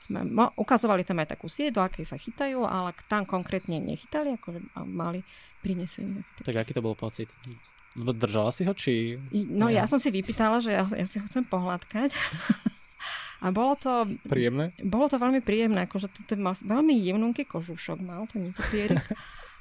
sme 0.00 0.24
mo- 0.24 0.52
ukazovali 0.56 1.04
tam 1.04 1.20
aj 1.20 1.36
takú 1.36 1.48
sieť, 1.48 1.76
do 1.76 1.82
akej 1.84 2.08
sa 2.08 2.16
chytajú, 2.16 2.64
ale 2.64 2.96
tam 3.08 3.28
konkrétne 3.28 3.76
nechytali, 3.80 4.36
ako 4.36 4.60
mali 4.88 5.24
prinesenie. 5.60 6.24
Tak 6.40 6.56
aký 6.56 6.72
to 6.72 6.84
bol 6.84 6.96
pocit? 6.96 7.28
Držala 7.96 8.54
si 8.54 8.64
ho, 8.64 8.72
či... 8.72 9.18
No 9.32 9.68
ja 9.68 9.84
som 9.84 10.00
si 10.00 10.08
vypýtala, 10.08 10.62
že 10.64 10.72
ja, 10.72 10.84
ja 10.88 11.06
si 11.08 11.20
ho 11.20 11.24
chcem 11.28 11.44
pohľadkať. 11.44 12.10
A 13.40 13.48
bolo 13.48 13.72
to... 13.80 14.04
Príjemné? 14.28 14.76
Bolo 14.84 15.08
to 15.08 15.16
veľmi 15.16 15.40
príjemné, 15.40 15.88
akože 15.88 16.12
to, 16.12 16.20
to 16.28 16.34
mal 16.36 16.52
veľmi 16.52 16.92
jemnunký 16.92 17.48
kožušok 17.48 17.98
mal, 18.04 18.28
ten 18.28 18.52
netopierik. 18.52 19.04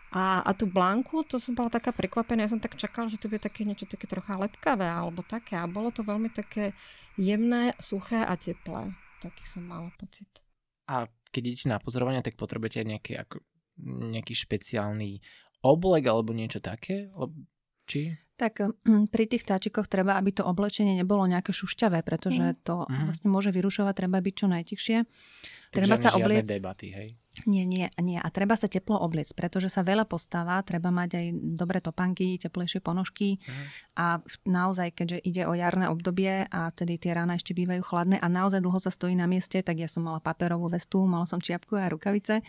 A, 0.10 0.42
a 0.42 0.58
tú 0.58 0.66
blanku, 0.66 1.22
to 1.22 1.38
som 1.38 1.54
bola 1.54 1.70
taká 1.70 1.94
prekvapená, 1.94 2.42
ja 2.42 2.50
som 2.50 2.58
tak 2.58 2.74
čakala, 2.74 3.14
že 3.14 3.22
to 3.22 3.30
bude 3.30 3.46
také 3.46 3.62
niečo 3.62 3.86
také 3.86 4.10
trocha 4.10 4.42
lepkavé 4.42 4.90
alebo 4.90 5.22
také. 5.22 5.54
A 5.54 5.70
bolo 5.70 5.94
to 5.94 6.02
veľmi 6.02 6.34
také 6.34 6.74
jemné, 7.14 7.78
suché 7.78 8.18
a 8.18 8.34
teplé. 8.34 8.90
Taký 9.22 9.44
som 9.46 9.70
mala 9.70 9.94
pocit. 10.02 10.26
A 10.90 11.06
keď 11.30 11.42
idete 11.54 11.70
na 11.70 11.78
pozorovanie, 11.78 12.26
tak 12.26 12.42
potrebujete 12.42 12.82
nejaký, 12.82 13.22
ako, 13.22 13.38
nejaký 14.10 14.34
špeciálny 14.34 15.22
oblek 15.62 16.10
alebo 16.10 16.34
niečo 16.34 16.58
také? 16.58 17.14
Či? 17.86 18.18
Tak 18.40 18.64
hm, 18.88 19.12
pri 19.12 19.28
tých 19.28 19.44
vtáčikoch 19.44 19.92
treba, 19.92 20.16
aby 20.16 20.32
to 20.32 20.48
oblečenie 20.48 20.96
nebolo 20.96 21.28
nejaké 21.28 21.52
šušťavé, 21.52 22.08
pretože 22.08 22.56
mhm. 22.56 22.64
to 22.64 22.88
mm. 22.88 23.12
vlastne 23.12 23.28
môže 23.28 23.52
vyrušovať, 23.52 23.94
treba 23.94 24.24
byť 24.24 24.34
čo 24.34 24.48
najtichšie. 24.48 24.98
Treba 25.70 25.96
sa 26.00 26.16
obliecť... 26.18 26.50
debaty, 26.50 26.88
hej? 26.90 27.10
Nie, 27.46 27.64
nie, 27.64 27.88
nie. 28.02 28.18
A 28.18 28.28
treba 28.34 28.58
sa 28.58 28.66
teplo 28.66 28.98
obliecť, 29.00 29.38
pretože 29.38 29.70
sa 29.70 29.86
veľa 29.86 30.10
postáva, 30.10 30.60
treba 30.66 30.90
mať 30.90 31.10
aj 31.14 31.26
dobré 31.56 31.80
topanky, 31.80 32.42
teplejšie 32.42 32.82
ponožky 32.84 33.38
uh-huh. 33.38 33.66
a 33.96 34.06
naozaj, 34.44 34.98
keďže 34.98 35.24
ide 35.24 35.44
o 35.46 35.54
jarné 35.54 35.88
obdobie 35.88 36.50
a 36.50 36.74
vtedy 36.74 36.98
tie 36.98 37.16
rána 37.16 37.38
ešte 37.38 37.54
bývajú 37.54 37.86
chladné 37.86 38.18
a 38.20 38.28
naozaj 38.28 38.60
dlho 38.60 38.80
sa 38.82 38.92
stojí 38.92 39.14
na 39.14 39.30
mieste, 39.30 39.62
tak 39.62 39.78
ja 39.78 39.88
som 39.88 40.04
mala 40.10 40.20
paperovú 40.20 40.68
vestu, 40.74 41.06
mala 41.06 41.30
som 41.30 41.40
čiapku 41.40 41.78
a 41.80 41.88
rukavice, 41.88 42.42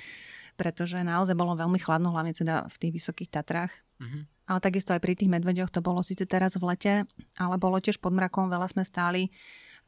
pretože 0.56 0.98
naozaj 1.04 1.36
bolo 1.36 1.54
veľmi 1.54 1.78
chladno, 1.78 2.10
hlavne 2.10 2.34
teda 2.34 2.66
v 2.72 2.76
tých 2.80 2.92
vysokých 3.04 3.30
Tatrách. 3.30 3.70
Uh-huh. 4.00 4.24
Ale 4.50 4.58
takisto 4.58 4.90
aj 4.90 4.98
pri 4.98 5.14
tých 5.14 5.30
medveďoch 5.30 5.70
to 5.70 5.78
bolo 5.78 6.02
síce 6.02 6.26
teraz 6.26 6.58
v 6.58 6.66
lete, 6.66 6.94
ale 7.38 7.54
bolo 7.54 7.78
tiež 7.78 8.02
pod 8.02 8.10
mrakom, 8.10 8.50
veľa 8.50 8.66
sme 8.66 8.82
stáli 8.82 9.30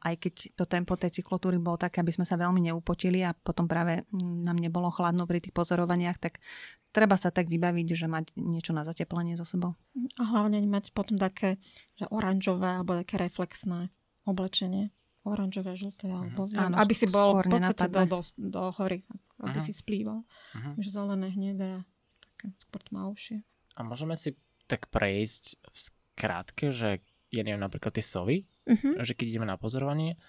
aj 0.03 0.19
keď 0.19 0.33
to 0.59 0.63
tempo 0.67 0.99
tej 0.99 1.15
cyklotúry 1.19 1.55
bolo 1.57 1.79
také, 1.79 2.03
aby 2.03 2.11
sme 2.11 2.27
sa 2.27 2.35
veľmi 2.35 2.59
neupotili 2.59 3.23
a 3.23 3.31
potom 3.31 3.71
práve 3.71 4.03
nám 4.19 4.59
nebolo 4.59 4.91
chladno 4.91 5.23
pri 5.23 5.39
tých 5.39 5.55
pozorovaniach, 5.55 6.19
tak 6.19 6.43
treba 6.91 7.15
sa 7.15 7.31
tak 7.31 7.47
vybaviť, 7.47 7.87
že 7.95 8.07
mať 8.11 8.35
niečo 8.35 8.75
na 8.75 8.83
zateplenie 8.83 9.39
so 9.39 9.47
sebou. 9.47 9.79
A 10.19 10.23
hlavne 10.27 10.59
mať 10.67 10.91
potom 10.91 11.15
také 11.15 11.55
že 11.95 12.05
oranžové 12.11 12.83
alebo 12.83 12.99
také 12.99 13.15
reflexné 13.15 13.89
oblečenie. 14.27 14.91
Oranžové, 15.23 15.79
žlté, 15.79 16.11
alebo 16.11 16.51
uh-huh. 16.51 16.67
Áno, 16.67 16.75
aby 16.83 16.91
si 16.91 17.07
bol 17.07 17.39
v 17.39 17.47
podstate 17.47 17.87
do, 17.87 18.03
do, 18.11 18.19
do 18.35 18.63
hory, 18.75 19.07
aby 19.39 19.55
uh-huh. 19.55 19.63
si 19.63 19.71
splýval. 19.71 20.27
Uh-huh. 20.27 20.75
Že 20.75 20.89
zelené, 20.99 21.31
hnedé, 21.31 21.71
také 22.19 22.51
skôr 22.59 22.83
tmavšie. 22.91 23.39
A 23.79 23.87
môžeme 23.87 24.19
si 24.19 24.35
tak 24.67 24.87
prejsť 24.89 25.59
v 25.63 25.75
skrátke, 25.75 26.71
že 26.71 27.03
ja 27.33 27.41
neviem, 27.41 27.61
napríklad 27.61 27.97
tie 27.97 28.05
sovy, 28.05 28.45
uh-huh. 28.69 29.01
že 29.01 29.17
keď 29.17 29.25
ideme 29.33 29.47
na 29.49 29.57
pozorovanie, 29.57 30.21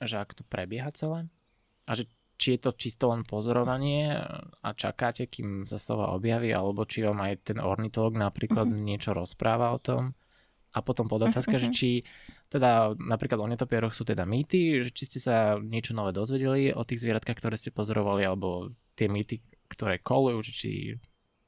že 0.00 0.16
ako 0.16 0.40
to 0.40 0.44
prebieha 0.48 0.88
celé 0.96 1.28
a 1.84 1.92
že 1.92 2.08
či 2.40 2.56
je 2.56 2.60
to 2.64 2.72
čisto 2.72 3.12
len 3.12 3.20
pozorovanie 3.20 4.16
a 4.64 4.68
čakáte, 4.72 5.28
kým 5.28 5.68
sa 5.68 5.76
sova 5.76 6.16
objaví, 6.16 6.48
alebo 6.48 6.88
či 6.88 7.04
vám 7.04 7.20
aj 7.20 7.52
ten 7.52 7.58
ornitolog 7.60 8.16
napríklad 8.16 8.64
uh-huh. 8.64 8.80
niečo 8.80 9.12
rozpráva 9.12 9.76
o 9.76 9.78
tom. 9.78 10.16
A 10.70 10.80
potom 10.86 11.10
podotázka, 11.10 11.60
uh-huh. 11.60 11.68
že 11.68 11.76
či 11.76 11.90
teda 12.48 12.94
napríklad 12.96 13.42
o 13.42 13.50
netopieroch 13.50 13.92
sú 13.92 14.08
teda 14.08 14.24
mýty, 14.24 14.80
že 14.86 14.90
či 14.94 15.04
ste 15.04 15.18
sa 15.20 15.60
niečo 15.60 15.92
nové 15.92 16.16
dozvedeli 16.16 16.72
o 16.72 16.80
tých 16.86 17.04
zvieratkách, 17.04 17.36
ktoré 17.36 17.60
ste 17.60 17.74
pozorovali, 17.74 18.24
alebo 18.24 18.72
tie 18.96 19.10
mýty, 19.10 19.44
ktoré 19.68 20.00
kolujú, 20.00 20.40
či 20.48 20.96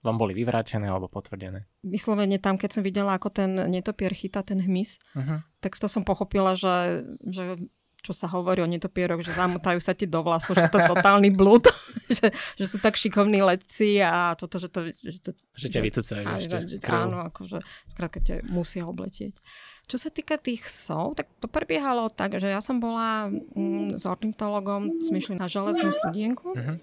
vám 0.02 0.18
boli 0.18 0.34
vyvrátené 0.34 0.90
alebo 0.90 1.06
potvrdené? 1.06 1.64
Vyslovene 1.86 2.42
tam, 2.42 2.58
keď 2.58 2.70
som 2.78 2.82
videla, 2.82 3.14
ako 3.14 3.30
ten 3.30 3.54
netopier 3.70 4.10
chytá 4.10 4.42
ten 4.42 4.58
hmyz, 4.58 4.98
uh-huh. 5.14 5.46
tak 5.62 5.78
to 5.78 5.86
som 5.86 6.02
pochopila, 6.02 6.58
že, 6.58 7.06
že 7.22 7.56
čo 8.02 8.10
sa 8.10 8.26
hovorí 8.26 8.58
o 8.58 8.68
netopieroch, 8.68 9.22
že 9.22 9.30
zamotajú 9.30 9.78
sa 9.78 9.94
ti 9.94 10.10
do 10.10 10.26
vlasov, 10.26 10.58
že 10.58 10.66
to 10.66 10.82
je 10.82 10.90
totálny 10.90 11.30
blúd, 11.30 11.70
že, 12.18 12.34
že 12.58 12.66
sú 12.66 12.82
tak 12.82 12.98
šikovní 12.98 13.38
letci 13.46 14.02
a 14.02 14.34
toto, 14.34 14.58
že 14.58 14.66
to... 14.66 14.90
Že, 14.90 15.18
to, 15.22 15.30
že 15.54 15.66
ťa 15.70 15.80
vycúcajú 15.80 16.24
ešte 16.42 16.56
že, 16.66 16.76
Áno, 16.90 17.22
akože 17.30 17.62
skrátka 17.94 18.18
ťa 18.18 18.34
musia 18.50 18.82
obletieť. 18.90 19.38
Čo 19.86 20.02
sa 20.02 20.10
týka 20.10 20.34
tých 20.34 20.66
sov, 20.66 21.14
tak 21.14 21.30
to 21.38 21.46
prebiehalo 21.46 22.10
tak, 22.10 22.42
že 22.42 22.50
ja 22.50 22.58
som 22.58 22.82
bola 22.82 23.30
mm, 23.30 23.98
s 23.98 24.02
ornitologom, 24.02 25.02
sme 25.06 25.22
išli 25.22 25.38
na 25.38 25.46
železnú 25.46 25.94
studienku 25.94 26.58
uh-huh 26.58 26.78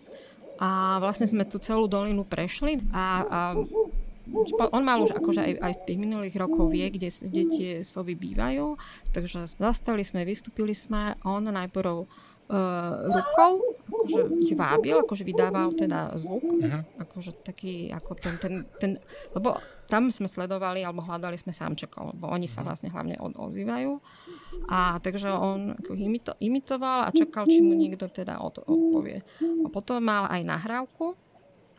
a 0.60 1.00
vlastne 1.00 1.26
sme 1.26 1.48
tú 1.48 1.56
celú 1.64 1.88
dolinu 1.88 2.28
prešli 2.28 2.84
a, 2.92 3.06
a 3.24 3.40
on 4.70 4.84
mal 4.86 5.02
už 5.02 5.18
akože 5.18 5.42
aj, 5.42 5.54
aj 5.58 5.74
z 5.74 5.82
tých 5.90 6.00
minulých 6.00 6.36
rokov 6.38 6.70
vie, 6.70 6.86
kde, 6.94 7.10
kde 7.10 7.44
tie 7.50 7.72
sovy 7.82 8.14
bývajú, 8.14 8.78
takže 9.10 9.50
zastali 9.58 10.06
sme, 10.06 10.28
vystúpili 10.28 10.78
sme, 10.78 11.18
on 11.26 11.50
najprv 11.50 12.06
rukou, 12.50 13.78
akože 13.86 14.22
ich 14.42 14.58
vábil, 14.58 14.98
akože 14.98 15.22
vydával 15.22 15.70
teda 15.78 16.18
zvuk, 16.18 16.42
uh-huh. 16.42 16.82
akože 16.98 17.46
taký, 17.46 17.94
ako 17.94 18.18
ten, 18.18 18.36
ten, 18.42 18.54
ten, 18.82 18.92
lebo 19.38 19.62
tam 19.86 20.10
sme 20.10 20.26
sledovali, 20.26 20.82
alebo 20.82 21.06
hľadali 21.06 21.38
sme 21.38 21.54
samčekov, 21.54 22.18
lebo 22.18 22.26
oni 22.30 22.50
sa 22.50 22.62
mhm. 22.62 22.66
vlastne 22.66 22.90
hlavne 22.90 23.16
od, 23.22 23.38
ozývajú. 23.38 24.02
A 24.70 24.98
takže 24.98 25.30
on 25.30 25.78
imito, 25.94 26.34
imitoval 26.42 27.06
a 27.06 27.14
čakal, 27.14 27.46
či 27.46 27.62
mu 27.62 27.78
niekto 27.78 28.10
teda 28.10 28.42
od, 28.42 28.66
odpovie. 28.66 29.22
A 29.66 29.68
potom 29.70 30.02
mal 30.02 30.26
aj 30.30 30.42
nahrávku, 30.42 31.14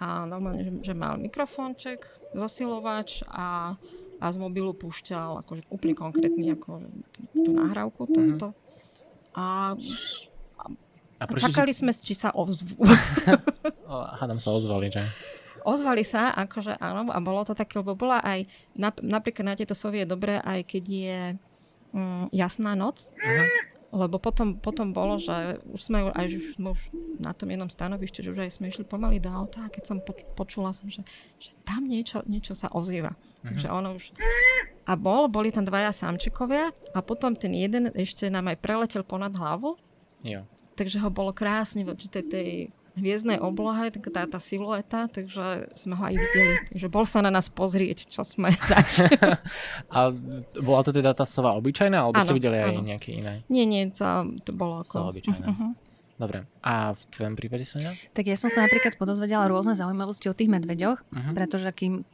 a 0.00 0.24
normálne, 0.24 0.64
že, 0.64 0.72
že 0.80 0.94
mal 0.96 1.20
mikrofónček, 1.20 2.08
zosilovač 2.32 3.20
a, 3.28 3.76
a 4.16 4.26
z 4.32 4.36
mobilu 4.40 4.72
púšťal 4.72 5.44
akože 5.44 5.68
úplne 5.68 5.92
konkrétny 5.98 6.56
ako 6.56 6.88
tú 7.36 7.50
nahrávku. 7.52 8.08
Uh-huh. 8.08 8.54
A 9.36 9.76
a, 11.20 11.28
a 11.28 11.36
čakali 11.36 11.76
sme, 11.76 11.92
či 11.92 12.16
sa 12.16 12.32
ozvú. 12.32 12.80
Hádam 14.18 14.40
sa 14.40 14.56
ozvali, 14.56 14.88
že? 14.88 15.04
Ozvali 15.68 16.00
sa, 16.00 16.32
akože 16.32 16.80
áno, 16.80 17.12
a 17.12 17.20
bolo 17.20 17.44
to 17.44 17.52
také, 17.52 17.76
lebo 17.76 17.92
bola 17.92 18.24
aj, 18.24 18.48
napríklad 19.04 19.52
na 19.52 19.54
tieto 19.58 19.76
sovie 19.76 20.08
je 20.08 20.08
dobré, 20.08 20.40
aj 20.40 20.64
keď 20.64 20.84
je 20.88 21.18
mm, 21.92 22.32
jasná 22.32 22.72
noc, 22.72 23.12
uh-huh. 23.12 23.44
lebo 23.92 24.16
potom, 24.16 24.56
potom 24.56 24.96
bolo, 24.96 25.20
že 25.20 25.60
už 25.68 25.80
sme 25.84 26.08
aj 26.08 26.26
už 26.32 26.44
sme 26.56 26.72
už 26.72 26.80
na 27.20 27.36
tom 27.36 27.52
jednom 27.52 27.68
stanovište, 27.68 28.24
že 28.24 28.32
už 28.32 28.40
aj 28.40 28.56
sme 28.56 28.72
išli 28.72 28.88
pomaly 28.88 29.20
do 29.20 29.28
auta 29.28 29.68
a 29.68 29.72
keď 29.72 29.84
som 29.84 30.00
počula 30.32 30.72
som, 30.72 30.88
že, 30.88 31.04
že 31.36 31.52
tam 31.68 31.84
niečo, 31.84 32.24
niečo 32.24 32.56
sa 32.56 32.72
ozýva. 32.72 33.12
Uh-huh. 33.12 33.52
Takže 33.52 33.68
ono 33.68 34.00
už... 34.00 34.16
A 34.88 34.96
bol, 34.96 35.28
boli 35.28 35.52
tam 35.52 35.68
dvaja 35.68 35.92
samčikovia 35.92 36.72
a 36.96 36.98
potom 37.04 37.36
ten 37.36 37.52
jeden 37.52 37.92
ešte 37.92 38.32
nám 38.32 38.48
aj 38.48 38.64
preletel 38.64 39.04
ponad 39.04 39.36
hlavu. 39.36 39.76
Jo 40.24 40.48
takže 40.80 40.96
ho 41.04 41.12
bolo 41.12 41.36
krásne 41.36 41.84
v 41.84 41.92
určitej 41.92 42.24
tej 42.24 42.48
hviezdnej 42.96 43.36
oblohe, 43.36 43.92
tak 43.92 44.08
tá, 44.08 44.24
tá 44.24 44.40
silueta, 44.40 45.12
takže 45.12 45.68
sme 45.76 45.92
ho 46.00 46.02
aj 46.08 46.16
videli. 46.16 46.54
Takže 46.72 46.86
bol 46.88 47.04
sa 47.04 47.20
na 47.20 47.28
nás 47.28 47.52
pozrieť, 47.52 48.08
čo 48.08 48.24
sme 48.24 48.48
zač. 48.72 49.04
A 49.92 50.08
bola 50.56 50.80
to 50.80 50.96
teda 50.96 51.12
tá 51.12 51.28
sova 51.28 51.52
obyčajná, 51.60 52.00
alebo 52.00 52.16
ano, 52.16 52.24
ste 52.24 52.32
videli 52.32 52.56
aj 52.56 52.80
nejaké 52.80 53.20
iné? 53.20 53.44
Nie, 53.52 53.68
nie, 53.68 53.92
to, 53.92 54.32
to 54.40 54.56
bolo 54.56 54.80
ako... 54.80 55.04
Sova 55.04 55.12
obyčajná. 55.12 55.46
Uh-huh. 55.52 55.76
Dobre. 56.20 56.44
A 56.60 56.92
v 56.92 57.02
tvojom 57.16 57.32
prípade 57.32 57.64
sa 57.64 57.80
ja? 57.80 57.96
Tak 58.12 58.28
ja 58.28 58.36
som 58.36 58.52
sa 58.52 58.68
napríklad 58.68 59.00
podozvedela 59.00 59.48
rôzne 59.48 59.72
zaujímavosti 59.72 60.28
o 60.28 60.36
tých 60.36 60.52
medveďoch, 60.52 61.00
uh-huh. 61.00 61.32
pretože 61.32 61.72
kým, 61.72 62.04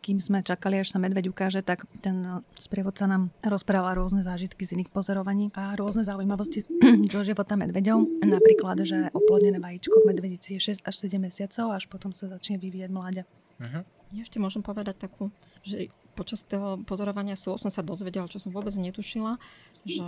kým 0.00 0.16
sme 0.16 0.40
čakali, 0.40 0.80
až 0.80 0.96
sa 0.96 0.96
medveď 0.96 1.28
ukáže, 1.28 1.60
tak 1.60 1.84
ten 2.00 2.24
sprievodca 2.56 3.04
nám 3.04 3.28
rozprával 3.44 4.00
rôzne 4.00 4.24
zážitky 4.24 4.64
z 4.64 4.80
iných 4.80 4.88
pozorovaní 4.88 5.52
a 5.52 5.76
rôzne 5.76 6.08
zaujímavosti 6.08 6.64
zo 7.12 7.20
života 7.20 7.60
medveďov. 7.60 8.24
Napríklad, 8.24 8.80
že 8.88 9.12
oplodnené 9.12 9.60
vajíčko 9.60 10.08
v 10.08 10.16
medvedici 10.16 10.56
je 10.56 10.80
6 10.80 10.88
až 10.88 10.94
7 11.04 11.20
mesiacov, 11.20 11.76
až 11.76 11.84
potom 11.84 12.16
sa 12.16 12.32
začne 12.32 12.56
vyvíjať 12.56 12.88
mláďa. 12.88 13.28
Uh-huh. 13.60 13.84
Ja 14.16 14.24
ešte 14.24 14.40
môžem 14.40 14.64
povedať 14.64 14.96
takú, 14.96 15.28
že 15.60 15.92
počas 16.16 16.42
toho 16.42 16.80
pozorovania 16.82 17.36
sú 17.36 17.54
som 17.60 17.68
sa 17.68 17.84
dozvedela, 17.84 18.28
čo 18.28 18.40
som 18.40 18.52
vôbec 18.52 18.72
netušila, 18.72 19.36
že 19.84 20.04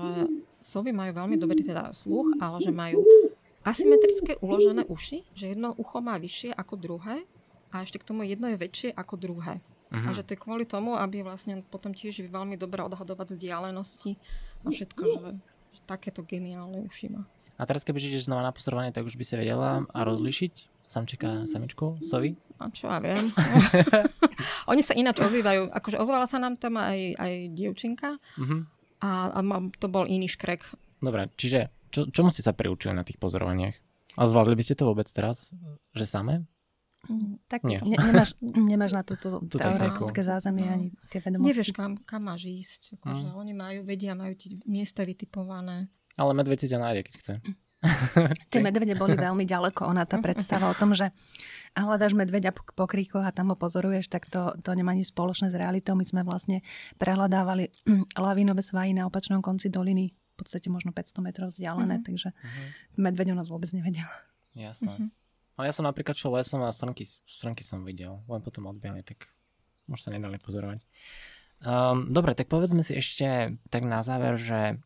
sovy 0.60 0.92
majú 0.92 1.16
veľmi 1.16 1.36
dobrý 1.40 1.64
teda 1.64 1.92
sluch, 1.96 2.36
ale 2.36 2.60
že 2.60 2.72
majú 2.74 3.00
asymetrické 3.62 4.38
uložené 4.42 4.86
uši, 4.86 5.26
že 5.34 5.54
jedno 5.54 5.74
ucho 5.74 5.98
má 6.02 6.18
vyššie 6.18 6.54
ako 6.54 6.74
druhé 6.78 7.22
a 7.72 7.86
ešte 7.86 8.02
k 8.02 8.06
tomu 8.06 8.26
jedno 8.26 8.50
je 8.52 8.58
väčšie 8.58 8.90
ako 8.92 9.14
druhé. 9.16 9.62
Uh-huh. 9.92 10.08
A 10.08 10.10
mhm. 10.12 10.16
že 10.16 10.22
to 10.24 10.32
je 10.36 10.42
kvôli 10.42 10.64
tomu, 10.64 10.96
aby 10.96 11.20
vlastne 11.24 11.60
potom 11.68 11.92
tiež 11.92 12.24
veľmi 12.24 12.56
dobre 12.56 12.80
odhadovať 12.84 13.36
vzdialenosti 13.36 14.16
a 14.64 14.72
všetko, 14.72 15.02
že, 15.04 15.22
že 15.76 15.80
takéto 15.84 16.24
geniálne 16.24 16.80
uši 16.84 17.12
má. 17.12 17.22
A 17.60 17.68
teraz 17.68 17.84
keby 17.84 18.00
ideš 18.00 18.26
znova 18.26 18.42
na 18.42 18.50
pozorovanie, 18.50 18.90
tak 18.90 19.04
už 19.04 19.14
by 19.14 19.24
si 19.24 19.34
vedela 19.36 19.84
a 19.92 19.98
rozlišiť 20.02 20.72
samčeka 20.88 21.44
a 21.44 21.46
samičku, 21.48 22.00
sovy? 22.04 22.36
A 22.60 22.68
čo 22.68 22.88
ja 22.88 23.00
viem. 23.00 23.32
Oni 24.70 24.84
sa 24.84 24.92
ináč 24.92 25.24
ozývajú. 25.24 25.72
Akože 25.72 25.96
ozvala 25.96 26.28
sa 26.28 26.36
nám 26.36 26.60
tam 26.60 26.76
aj, 26.76 27.16
aj 27.16 27.32
dievčinka 27.56 28.20
uh-huh. 28.20 28.60
a, 29.00 29.32
a 29.32 29.40
to 29.80 29.86
bol 29.88 30.04
iný 30.04 30.28
škrek. 30.28 30.64
Dobre, 31.00 31.32
čiže 31.36 31.72
čo, 31.92 32.08
čomu 32.08 32.32
ste 32.32 32.40
sa 32.40 32.56
priučili 32.56 32.96
na 32.96 33.04
tých 33.04 33.20
pozorovaniach? 33.20 33.76
A 34.16 34.28
zvládli 34.28 34.56
by 34.56 34.64
ste 34.64 34.76
to 34.76 34.88
vôbec 34.88 35.08
teraz, 35.12 35.52
že 35.92 36.04
samé? 36.08 36.44
Tak 37.50 37.66
Nie. 37.66 37.82
Ne, 37.82 37.98
nemáš, 37.98 38.38
nemáš 38.40 38.92
na 38.94 39.02
toto 39.02 39.42
to 39.50 39.58
teoretické 39.58 40.22
zázemie 40.22 40.66
no. 40.70 40.72
ani 40.72 40.86
tie 41.10 41.18
vedomosti. 41.18 41.48
Nevieš, 41.50 41.68
kam, 41.74 41.98
kam 41.98 42.30
máš 42.30 42.46
ísť. 42.46 43.02
Akože 43.02 43.26
mm. 43.26 43.34
Oni 43.34 43.52
majú, 43.52 43.80
vedia, 43.82 44.14
majú 44.14 44.38
tie 44.38 44.54
miesta 44.70 45.02
vytipované. 45.02 45.90
Ale 46.14 46.30
medveď 46.36 46.58
si 46.62 46.70
ťa 46.70 46.78
nájde, 46.78 47.00
keď 47.08 47.14
chce. 47.18 47.34
Tie 48.54 48.62
medvede 48.62 48.94
boli 48.94 49.18
veľmi 49.18 49.42
ďaleko. 49.42 49.90
Ona 49.90 50.06
tá 50.06 50.22
predstava 50.22 50.70
o 50.70 50.78
tom, 50.78 50.94
že 50.94 51.10
hľadaš 51.74 52.14
medveďa 52.14 52.54
po 52.54 52.86
kríkoch 52.86 53.26
a 53.26 53.34
tam 53.34 53.50
ho 53.50 53.56
pozoruješ, 53.58 54.06
tak 54.06 54.30
to, 54.30 54.54
to 54.62 54.70
nemá 54.70 54.94
nič 54.94 55.10
spoločné 55.10 55.50
s 55.50 55.58
realitou. 55.58 55.98
My 55.98 56.06
sme 56.06 56.22
vlastne 56.22 56.62
prehľadávali 57.02 57.74
lavínové 58.22 58.62
svahy 58.62 58.94
na 58.94 59.10
opačnom 59.10 59.42
konci 59.42 59.66
doliny, 59.66 60.14
v 60.32 60.34
podstate 60.40 60.72
možno 60.72 60.96
500 60.96 61.20
metrov 61.20 61.52
vzdialené, 61.52 62.00
uh-huh. 62.00 62.06
takže 62.08 62.28
uh-huh. 62.32 62.68
medveď 62.96 63.32
o 63.32 63.38
nás 63.38 63.52
vôbec 63.52 63.68
nevedel. 63.76 64.08
Jasné. 64.56 64.88
Uh-huh. 64.88 65.08
A 65.60 65.68
ja 65.68 65.72
som 65.76 65.84
napríklad 65.84 66.16
šiel 66.16 66.32
lesom 66.32 66.64
a 66.64 66.72
strnky, 66.72 67.04
strnky 67.06 67.60
som 67.62 67.84
videl, 67.84 68.24
len 68.24 68.40
potom 68.40 68.66
odbiehli, 68.72 69.04
tak 69.04 69.28
už 69.86 70.00
sa 70.00 70.08
nedali 70.08 70.40
pozorovať. 70.40 70.80
Um, 71.62 72.10
dobre, 72.10 72.34
tak 72.34 72.50
povedzme 72.50 72.82
si 72.82 72.98
ešte 72.98 73.54
tak 73.70 73.86
na 73.86 74.02
záver, 74.02 74.34
že 74.34 74.82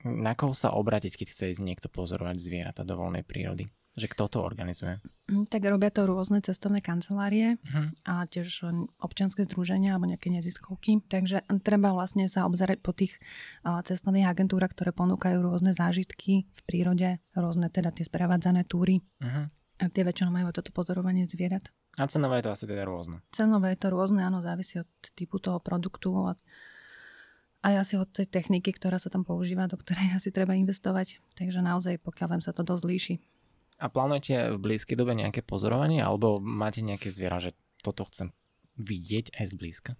na 0.00 0.32
koho 0.32 0.56
sa 0.56 0.72
obratiť, 0.72 1.12
keď 1.12 1.26
chce 1.28 1.44
ísť 1.52 1.62
niekto 1.66 1.88
pozorovať 1.92 2.40
zvieratá 2.40 2.86
do 2.88 2.96
voľnej 2.96 3.20
prírody? 3.20 3.68
Že 3.98 4.06
kto 4.14 4.24
to 4.30 4.38
organizuje? 4.46 5.02
Mm, 5.26 5.50
tak 5.50 5.66
robia 5.66 5.90
to 5.90 6.06
rôzne 6.06 6.38
cestovné 6.38 6.78
kancelárie 6.78 7.58
uh-huh. 7.58 7.90
a 8.06 8.22
tiež 8.22 8.70
občianske 9.02 9.42
združenia 9.50 9.98
alebo 9.98 10.06
nejaké 10.06 10.30
neziskovky. 10.30 11.02
Takže 11.10 11.42
treba 11.66 11.90
vlastne 11.90 12.30
sa 12.30 12.46
obzerať 12.46 12.78
po 12.82 12.94
tých 12.94 13.18
cestovných 13.66 14.30
agentúrach, 14.30 14.70
ktoré 14.70 14.94
ponúkajú 14.94 15.42
rôzne 15.42 15.74
zážitky 15.74 16.46
v 16.46 16.60
prírode, 16.70 17.18
rôzne 17.34 17.66
teda 17.66 17.90
tie 17.90 18.06
sprevádzané 18.06 18.62
túry. 18.70 19.02
Uh-huh. 19.18 19.50
A 19.80 19.88
tie 19.90 20.06
väčšinou 20.06 20.30
majú 20.30 20.54
toto 20.54 20.70
pozorovanie 20.70 21.26
zvierat. 21.26 21.66
A 21.98 22.06
cenové 22.06 22.38
je 22.38 22.46
to 22.46 22.54
asi 22.54 22.64
teda 22.70 22.86
rôzne? 22.86 23.24
Cenové 23.34 23.74
je 23.74 23.82
to 23.82 23.88
rôzne, 23.90 24.22
áno, 24.22 24.38
závisí 24.44 24.78
od 24.78 24.86
typu 25.18 25.42
toho 25.42 25.58
produktu, 25.58 26.14
od 26.14 26.38
aj 27.60 27.74
asi 27.76 27.94
od 28.00 28.08
tej 28.08 28.24
techniky, 28.24 28.72
ktorá 28.72 28.96
sa 28.96 29.12
tam 29.12 29.20
používa, 29.20 29.68
do 29.68 29.76
ktorej 29.76 30.16
asi 30.16 30.32
treba 30.32 30.56
investovať. 30.56 31.20
Takže 31.36 31.60
naozaj, 31.60 32.00
pokiaľ 32.00 32.28
viem, 32.32 32.42
sa 32.44 32.56
to 32.56 32.64
dosť 32.64 32.84
líši. 32.88 33.14
A 33.80 33.88
plánujete 33.88 34.54
v 34.54 34.58
blízkej 34.60 34.96
dobe 34.96 35.16
nejaké 35.16 35.40
pozorovanie, 35.40 36.04
alebo 36.04 36.36
máte 36.36 36.84
nejaké 36.84 37.08
zviera, 37.08 37.40
že 37.40 37.56
toto 37.80 38.04
chcem 38.12 38.36
vidieť 38.76 39.40
aj 39.40 39.46
zblízka? 39.56 39.92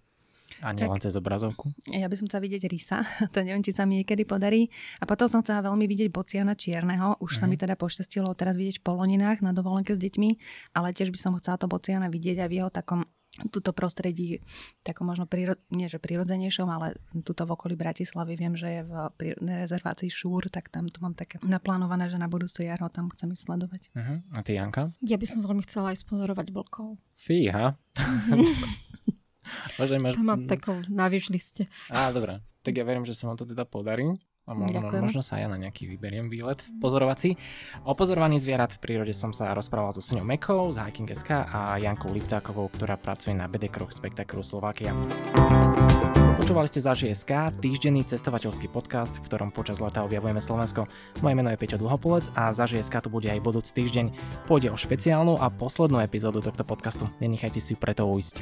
A 0.59 0.75
nie 0.75 0.83
len 0.83 0.99
cez 0.99 1.15
obrazovku? 1.15 1.71
Ja 1.89 2.11
by 2.11 2.15
som 2.19 2.27
chcela 2.27 2.45
vidieť 2.45 2.69
rysa, 2.69 3.01
to 3.33 3.41
neviem, 3.41 3.63
či 3.63 3.73
sa 3.73 3.87
mi 3.87 4.03
niekedy 4.03 4.27
podarí. 4.27 4.69
A 4.99 5.07
potom 5.07 5.25
som 5.31 5.41
chcela 5.41 5.63
veľmi 5.65 5.87
vidieť 5.87 6.11
bociana 6.11 6.53
čierneho, 6.53 7.17
už 7.23 7.31
mm. 7.33 7.39
sa 7.39 7.45
mi 7.47 7.55
mhm. 7.57 7.61
teda 7.65 7.75
poštestilo 7.79 8.29
teraz 8.37 8.59
vidieť 8.59 8.83
v 8.83 8.85
poloninách 8.85 9.41
na 9.41 9.55
dovolenke 9.55 9.95
s 9.95 9.99
deťmi, 10.01 10.29
ale 10.77 10.93
tiež 10.93 11.09
by 11.09 11.19
som 11.19 11.33
chcela 11.39 11.57
to 11.57 11.71
bociana 11.71 12.11
vidieť 12.11 12.45
aj 12.45 12.49
v 12.51 12.55
jeho 12.61 12.69
takom 12.69 13.07
túto 13.49 13.71
prostredí, 13.73 14.43
takom 14.85 15.09
možno 15.09 15.25
príro, 15.25 15.57
nie 15.73 15.89
že 15.89 15.97
prirodzenejšom, 15.97 16.67
ale 16.69 16.99
tuto 17.25 17.47
v 17.47 17.53
okolí 17.57 17.73
Bratislavy 17.79 18.37
viem, 18.37 18.53
že 18.53 18.67
je 18.69 18.81
v 18.85 18.93
rezervácii 19.39 20.11
Šúr, 20.11 20.51
tak 20.51 20.69
tam 20.69 20.91
to 20.91 21.01
mám 21.01 21.17
také 21.17 21.41
naplánované, 21.41 22.11
že 22.11 22.21
na 22.21 22.29
budúcu 22.29 22.67
jar 22.67 22.77
ho 22.83 22.89
tam 22.91 23.09
chcem 23.15 23.33
ísť 23.33 23.43
sledovať. 23.47 23.81
Uh-huh. 23.95 24.17
A 24.35 24.39
ty, 24.45 24.59
Janka? 24.59 24.93
Ja 25.01 25.17
by 25.17 25.25
som 25.25 25.41
veľmi 25.41 25.63
chcela 25.65 25.95
aj 25.95 26.03
spozorovať 26.03 26.47
blkov. 26.53 26.99
Fíha. 27.17 27.79
Možno 29.79 29.95
máš... 29.99 30.13
To 30.15 30.23
mám 30.23 30.45
takom 30.47 30.79
na 30.87 31.09
liste. 31.09 31.65
Á, 31.89 32.13
dobré. 32.13 32.39
Tak 32.61 32.77
ja 32.77 32.85
verím, 32.85 33.03
že 33.09 33.17
sa 33.17 33.25
vám 33.25 33.41
to 33.41 33.45
teda 33.49 33.65
podarí. 33.65 34.13
A 34.49 34.57
možno, 34.57 34.81
možno 34.89 35.21
sa 35.21 35.37
ja 35.37 35.45
na 35.45 35.55
nejaký 35.55 35.85
vyberiem 35.85 36.25
výlet 36.25 36.59
pozorovací. 36.81 37.37
O 37.85 37.93
pozorovaní 37.93 38.41
zvierat 38.41 38.73
v 38.73 38.81
prírode 38.81 39.13
som 39.13 39.29
sa 39.31 39.53
rozprával 39.53 39.93
so 39.93 40.01
Soňou 40.01 40.25
Mekou 40.25 40.73
z 40.73 40.81
Hiking.sk 40.81 41.45
a 41.45 41.77
Jankou 41.77 42.09
Liptákovou, 42.09 42.67
ktorá 42.73 42.97
pracuje 42.97 43.37
na 43.37 43.45
bedekroch 43.45 43.93
spektaklu 43.93 44.41
Slovakia. 44.41 44.97
Počúvali 46.41 46.65
ste 46.73 46.81
za 46.81 46.97
ŽSK, 46.97 47.61
týždenný 47.61 48.01
cestovateľský 48.01 48.65
podcast, 48.73 49.21
v 49.21 49.29
ktorom 49.29 49.53
počas 49.53 49.77
leta 49.77 50.01
objavujeme 50.01 50.41
Slovensko. 50.41 50.89
Moje 51.21 51.37
meno 51.37 51.53
je 51.53 51.61
Peťo 51.61 51.77
Dlhopolec 51.77 52.33
a 52.33 52.49
za 52.49 52.65
ŽSK 52.65 53.05
tu 53.05 53.09
bude 53.13 53.29
aj 53.29 53.45
budúci 53.45 53.77
týždeň. 53.77 54.09
Pôjde 54.49 54.73
o 54.73 54.77
špeciálnu 54.79 55.37
a 55.37 55.53
poslednú 55.53 56.01
epizódu 56.01 56.41
tohto 56.41 56.65
podcastu. 56.65 57.05
Nenechajte 57.21 57.61
si 57.61 57.71
ju 57.71 57.77
preto 57.77 58.09
uísť. 58.09 58.41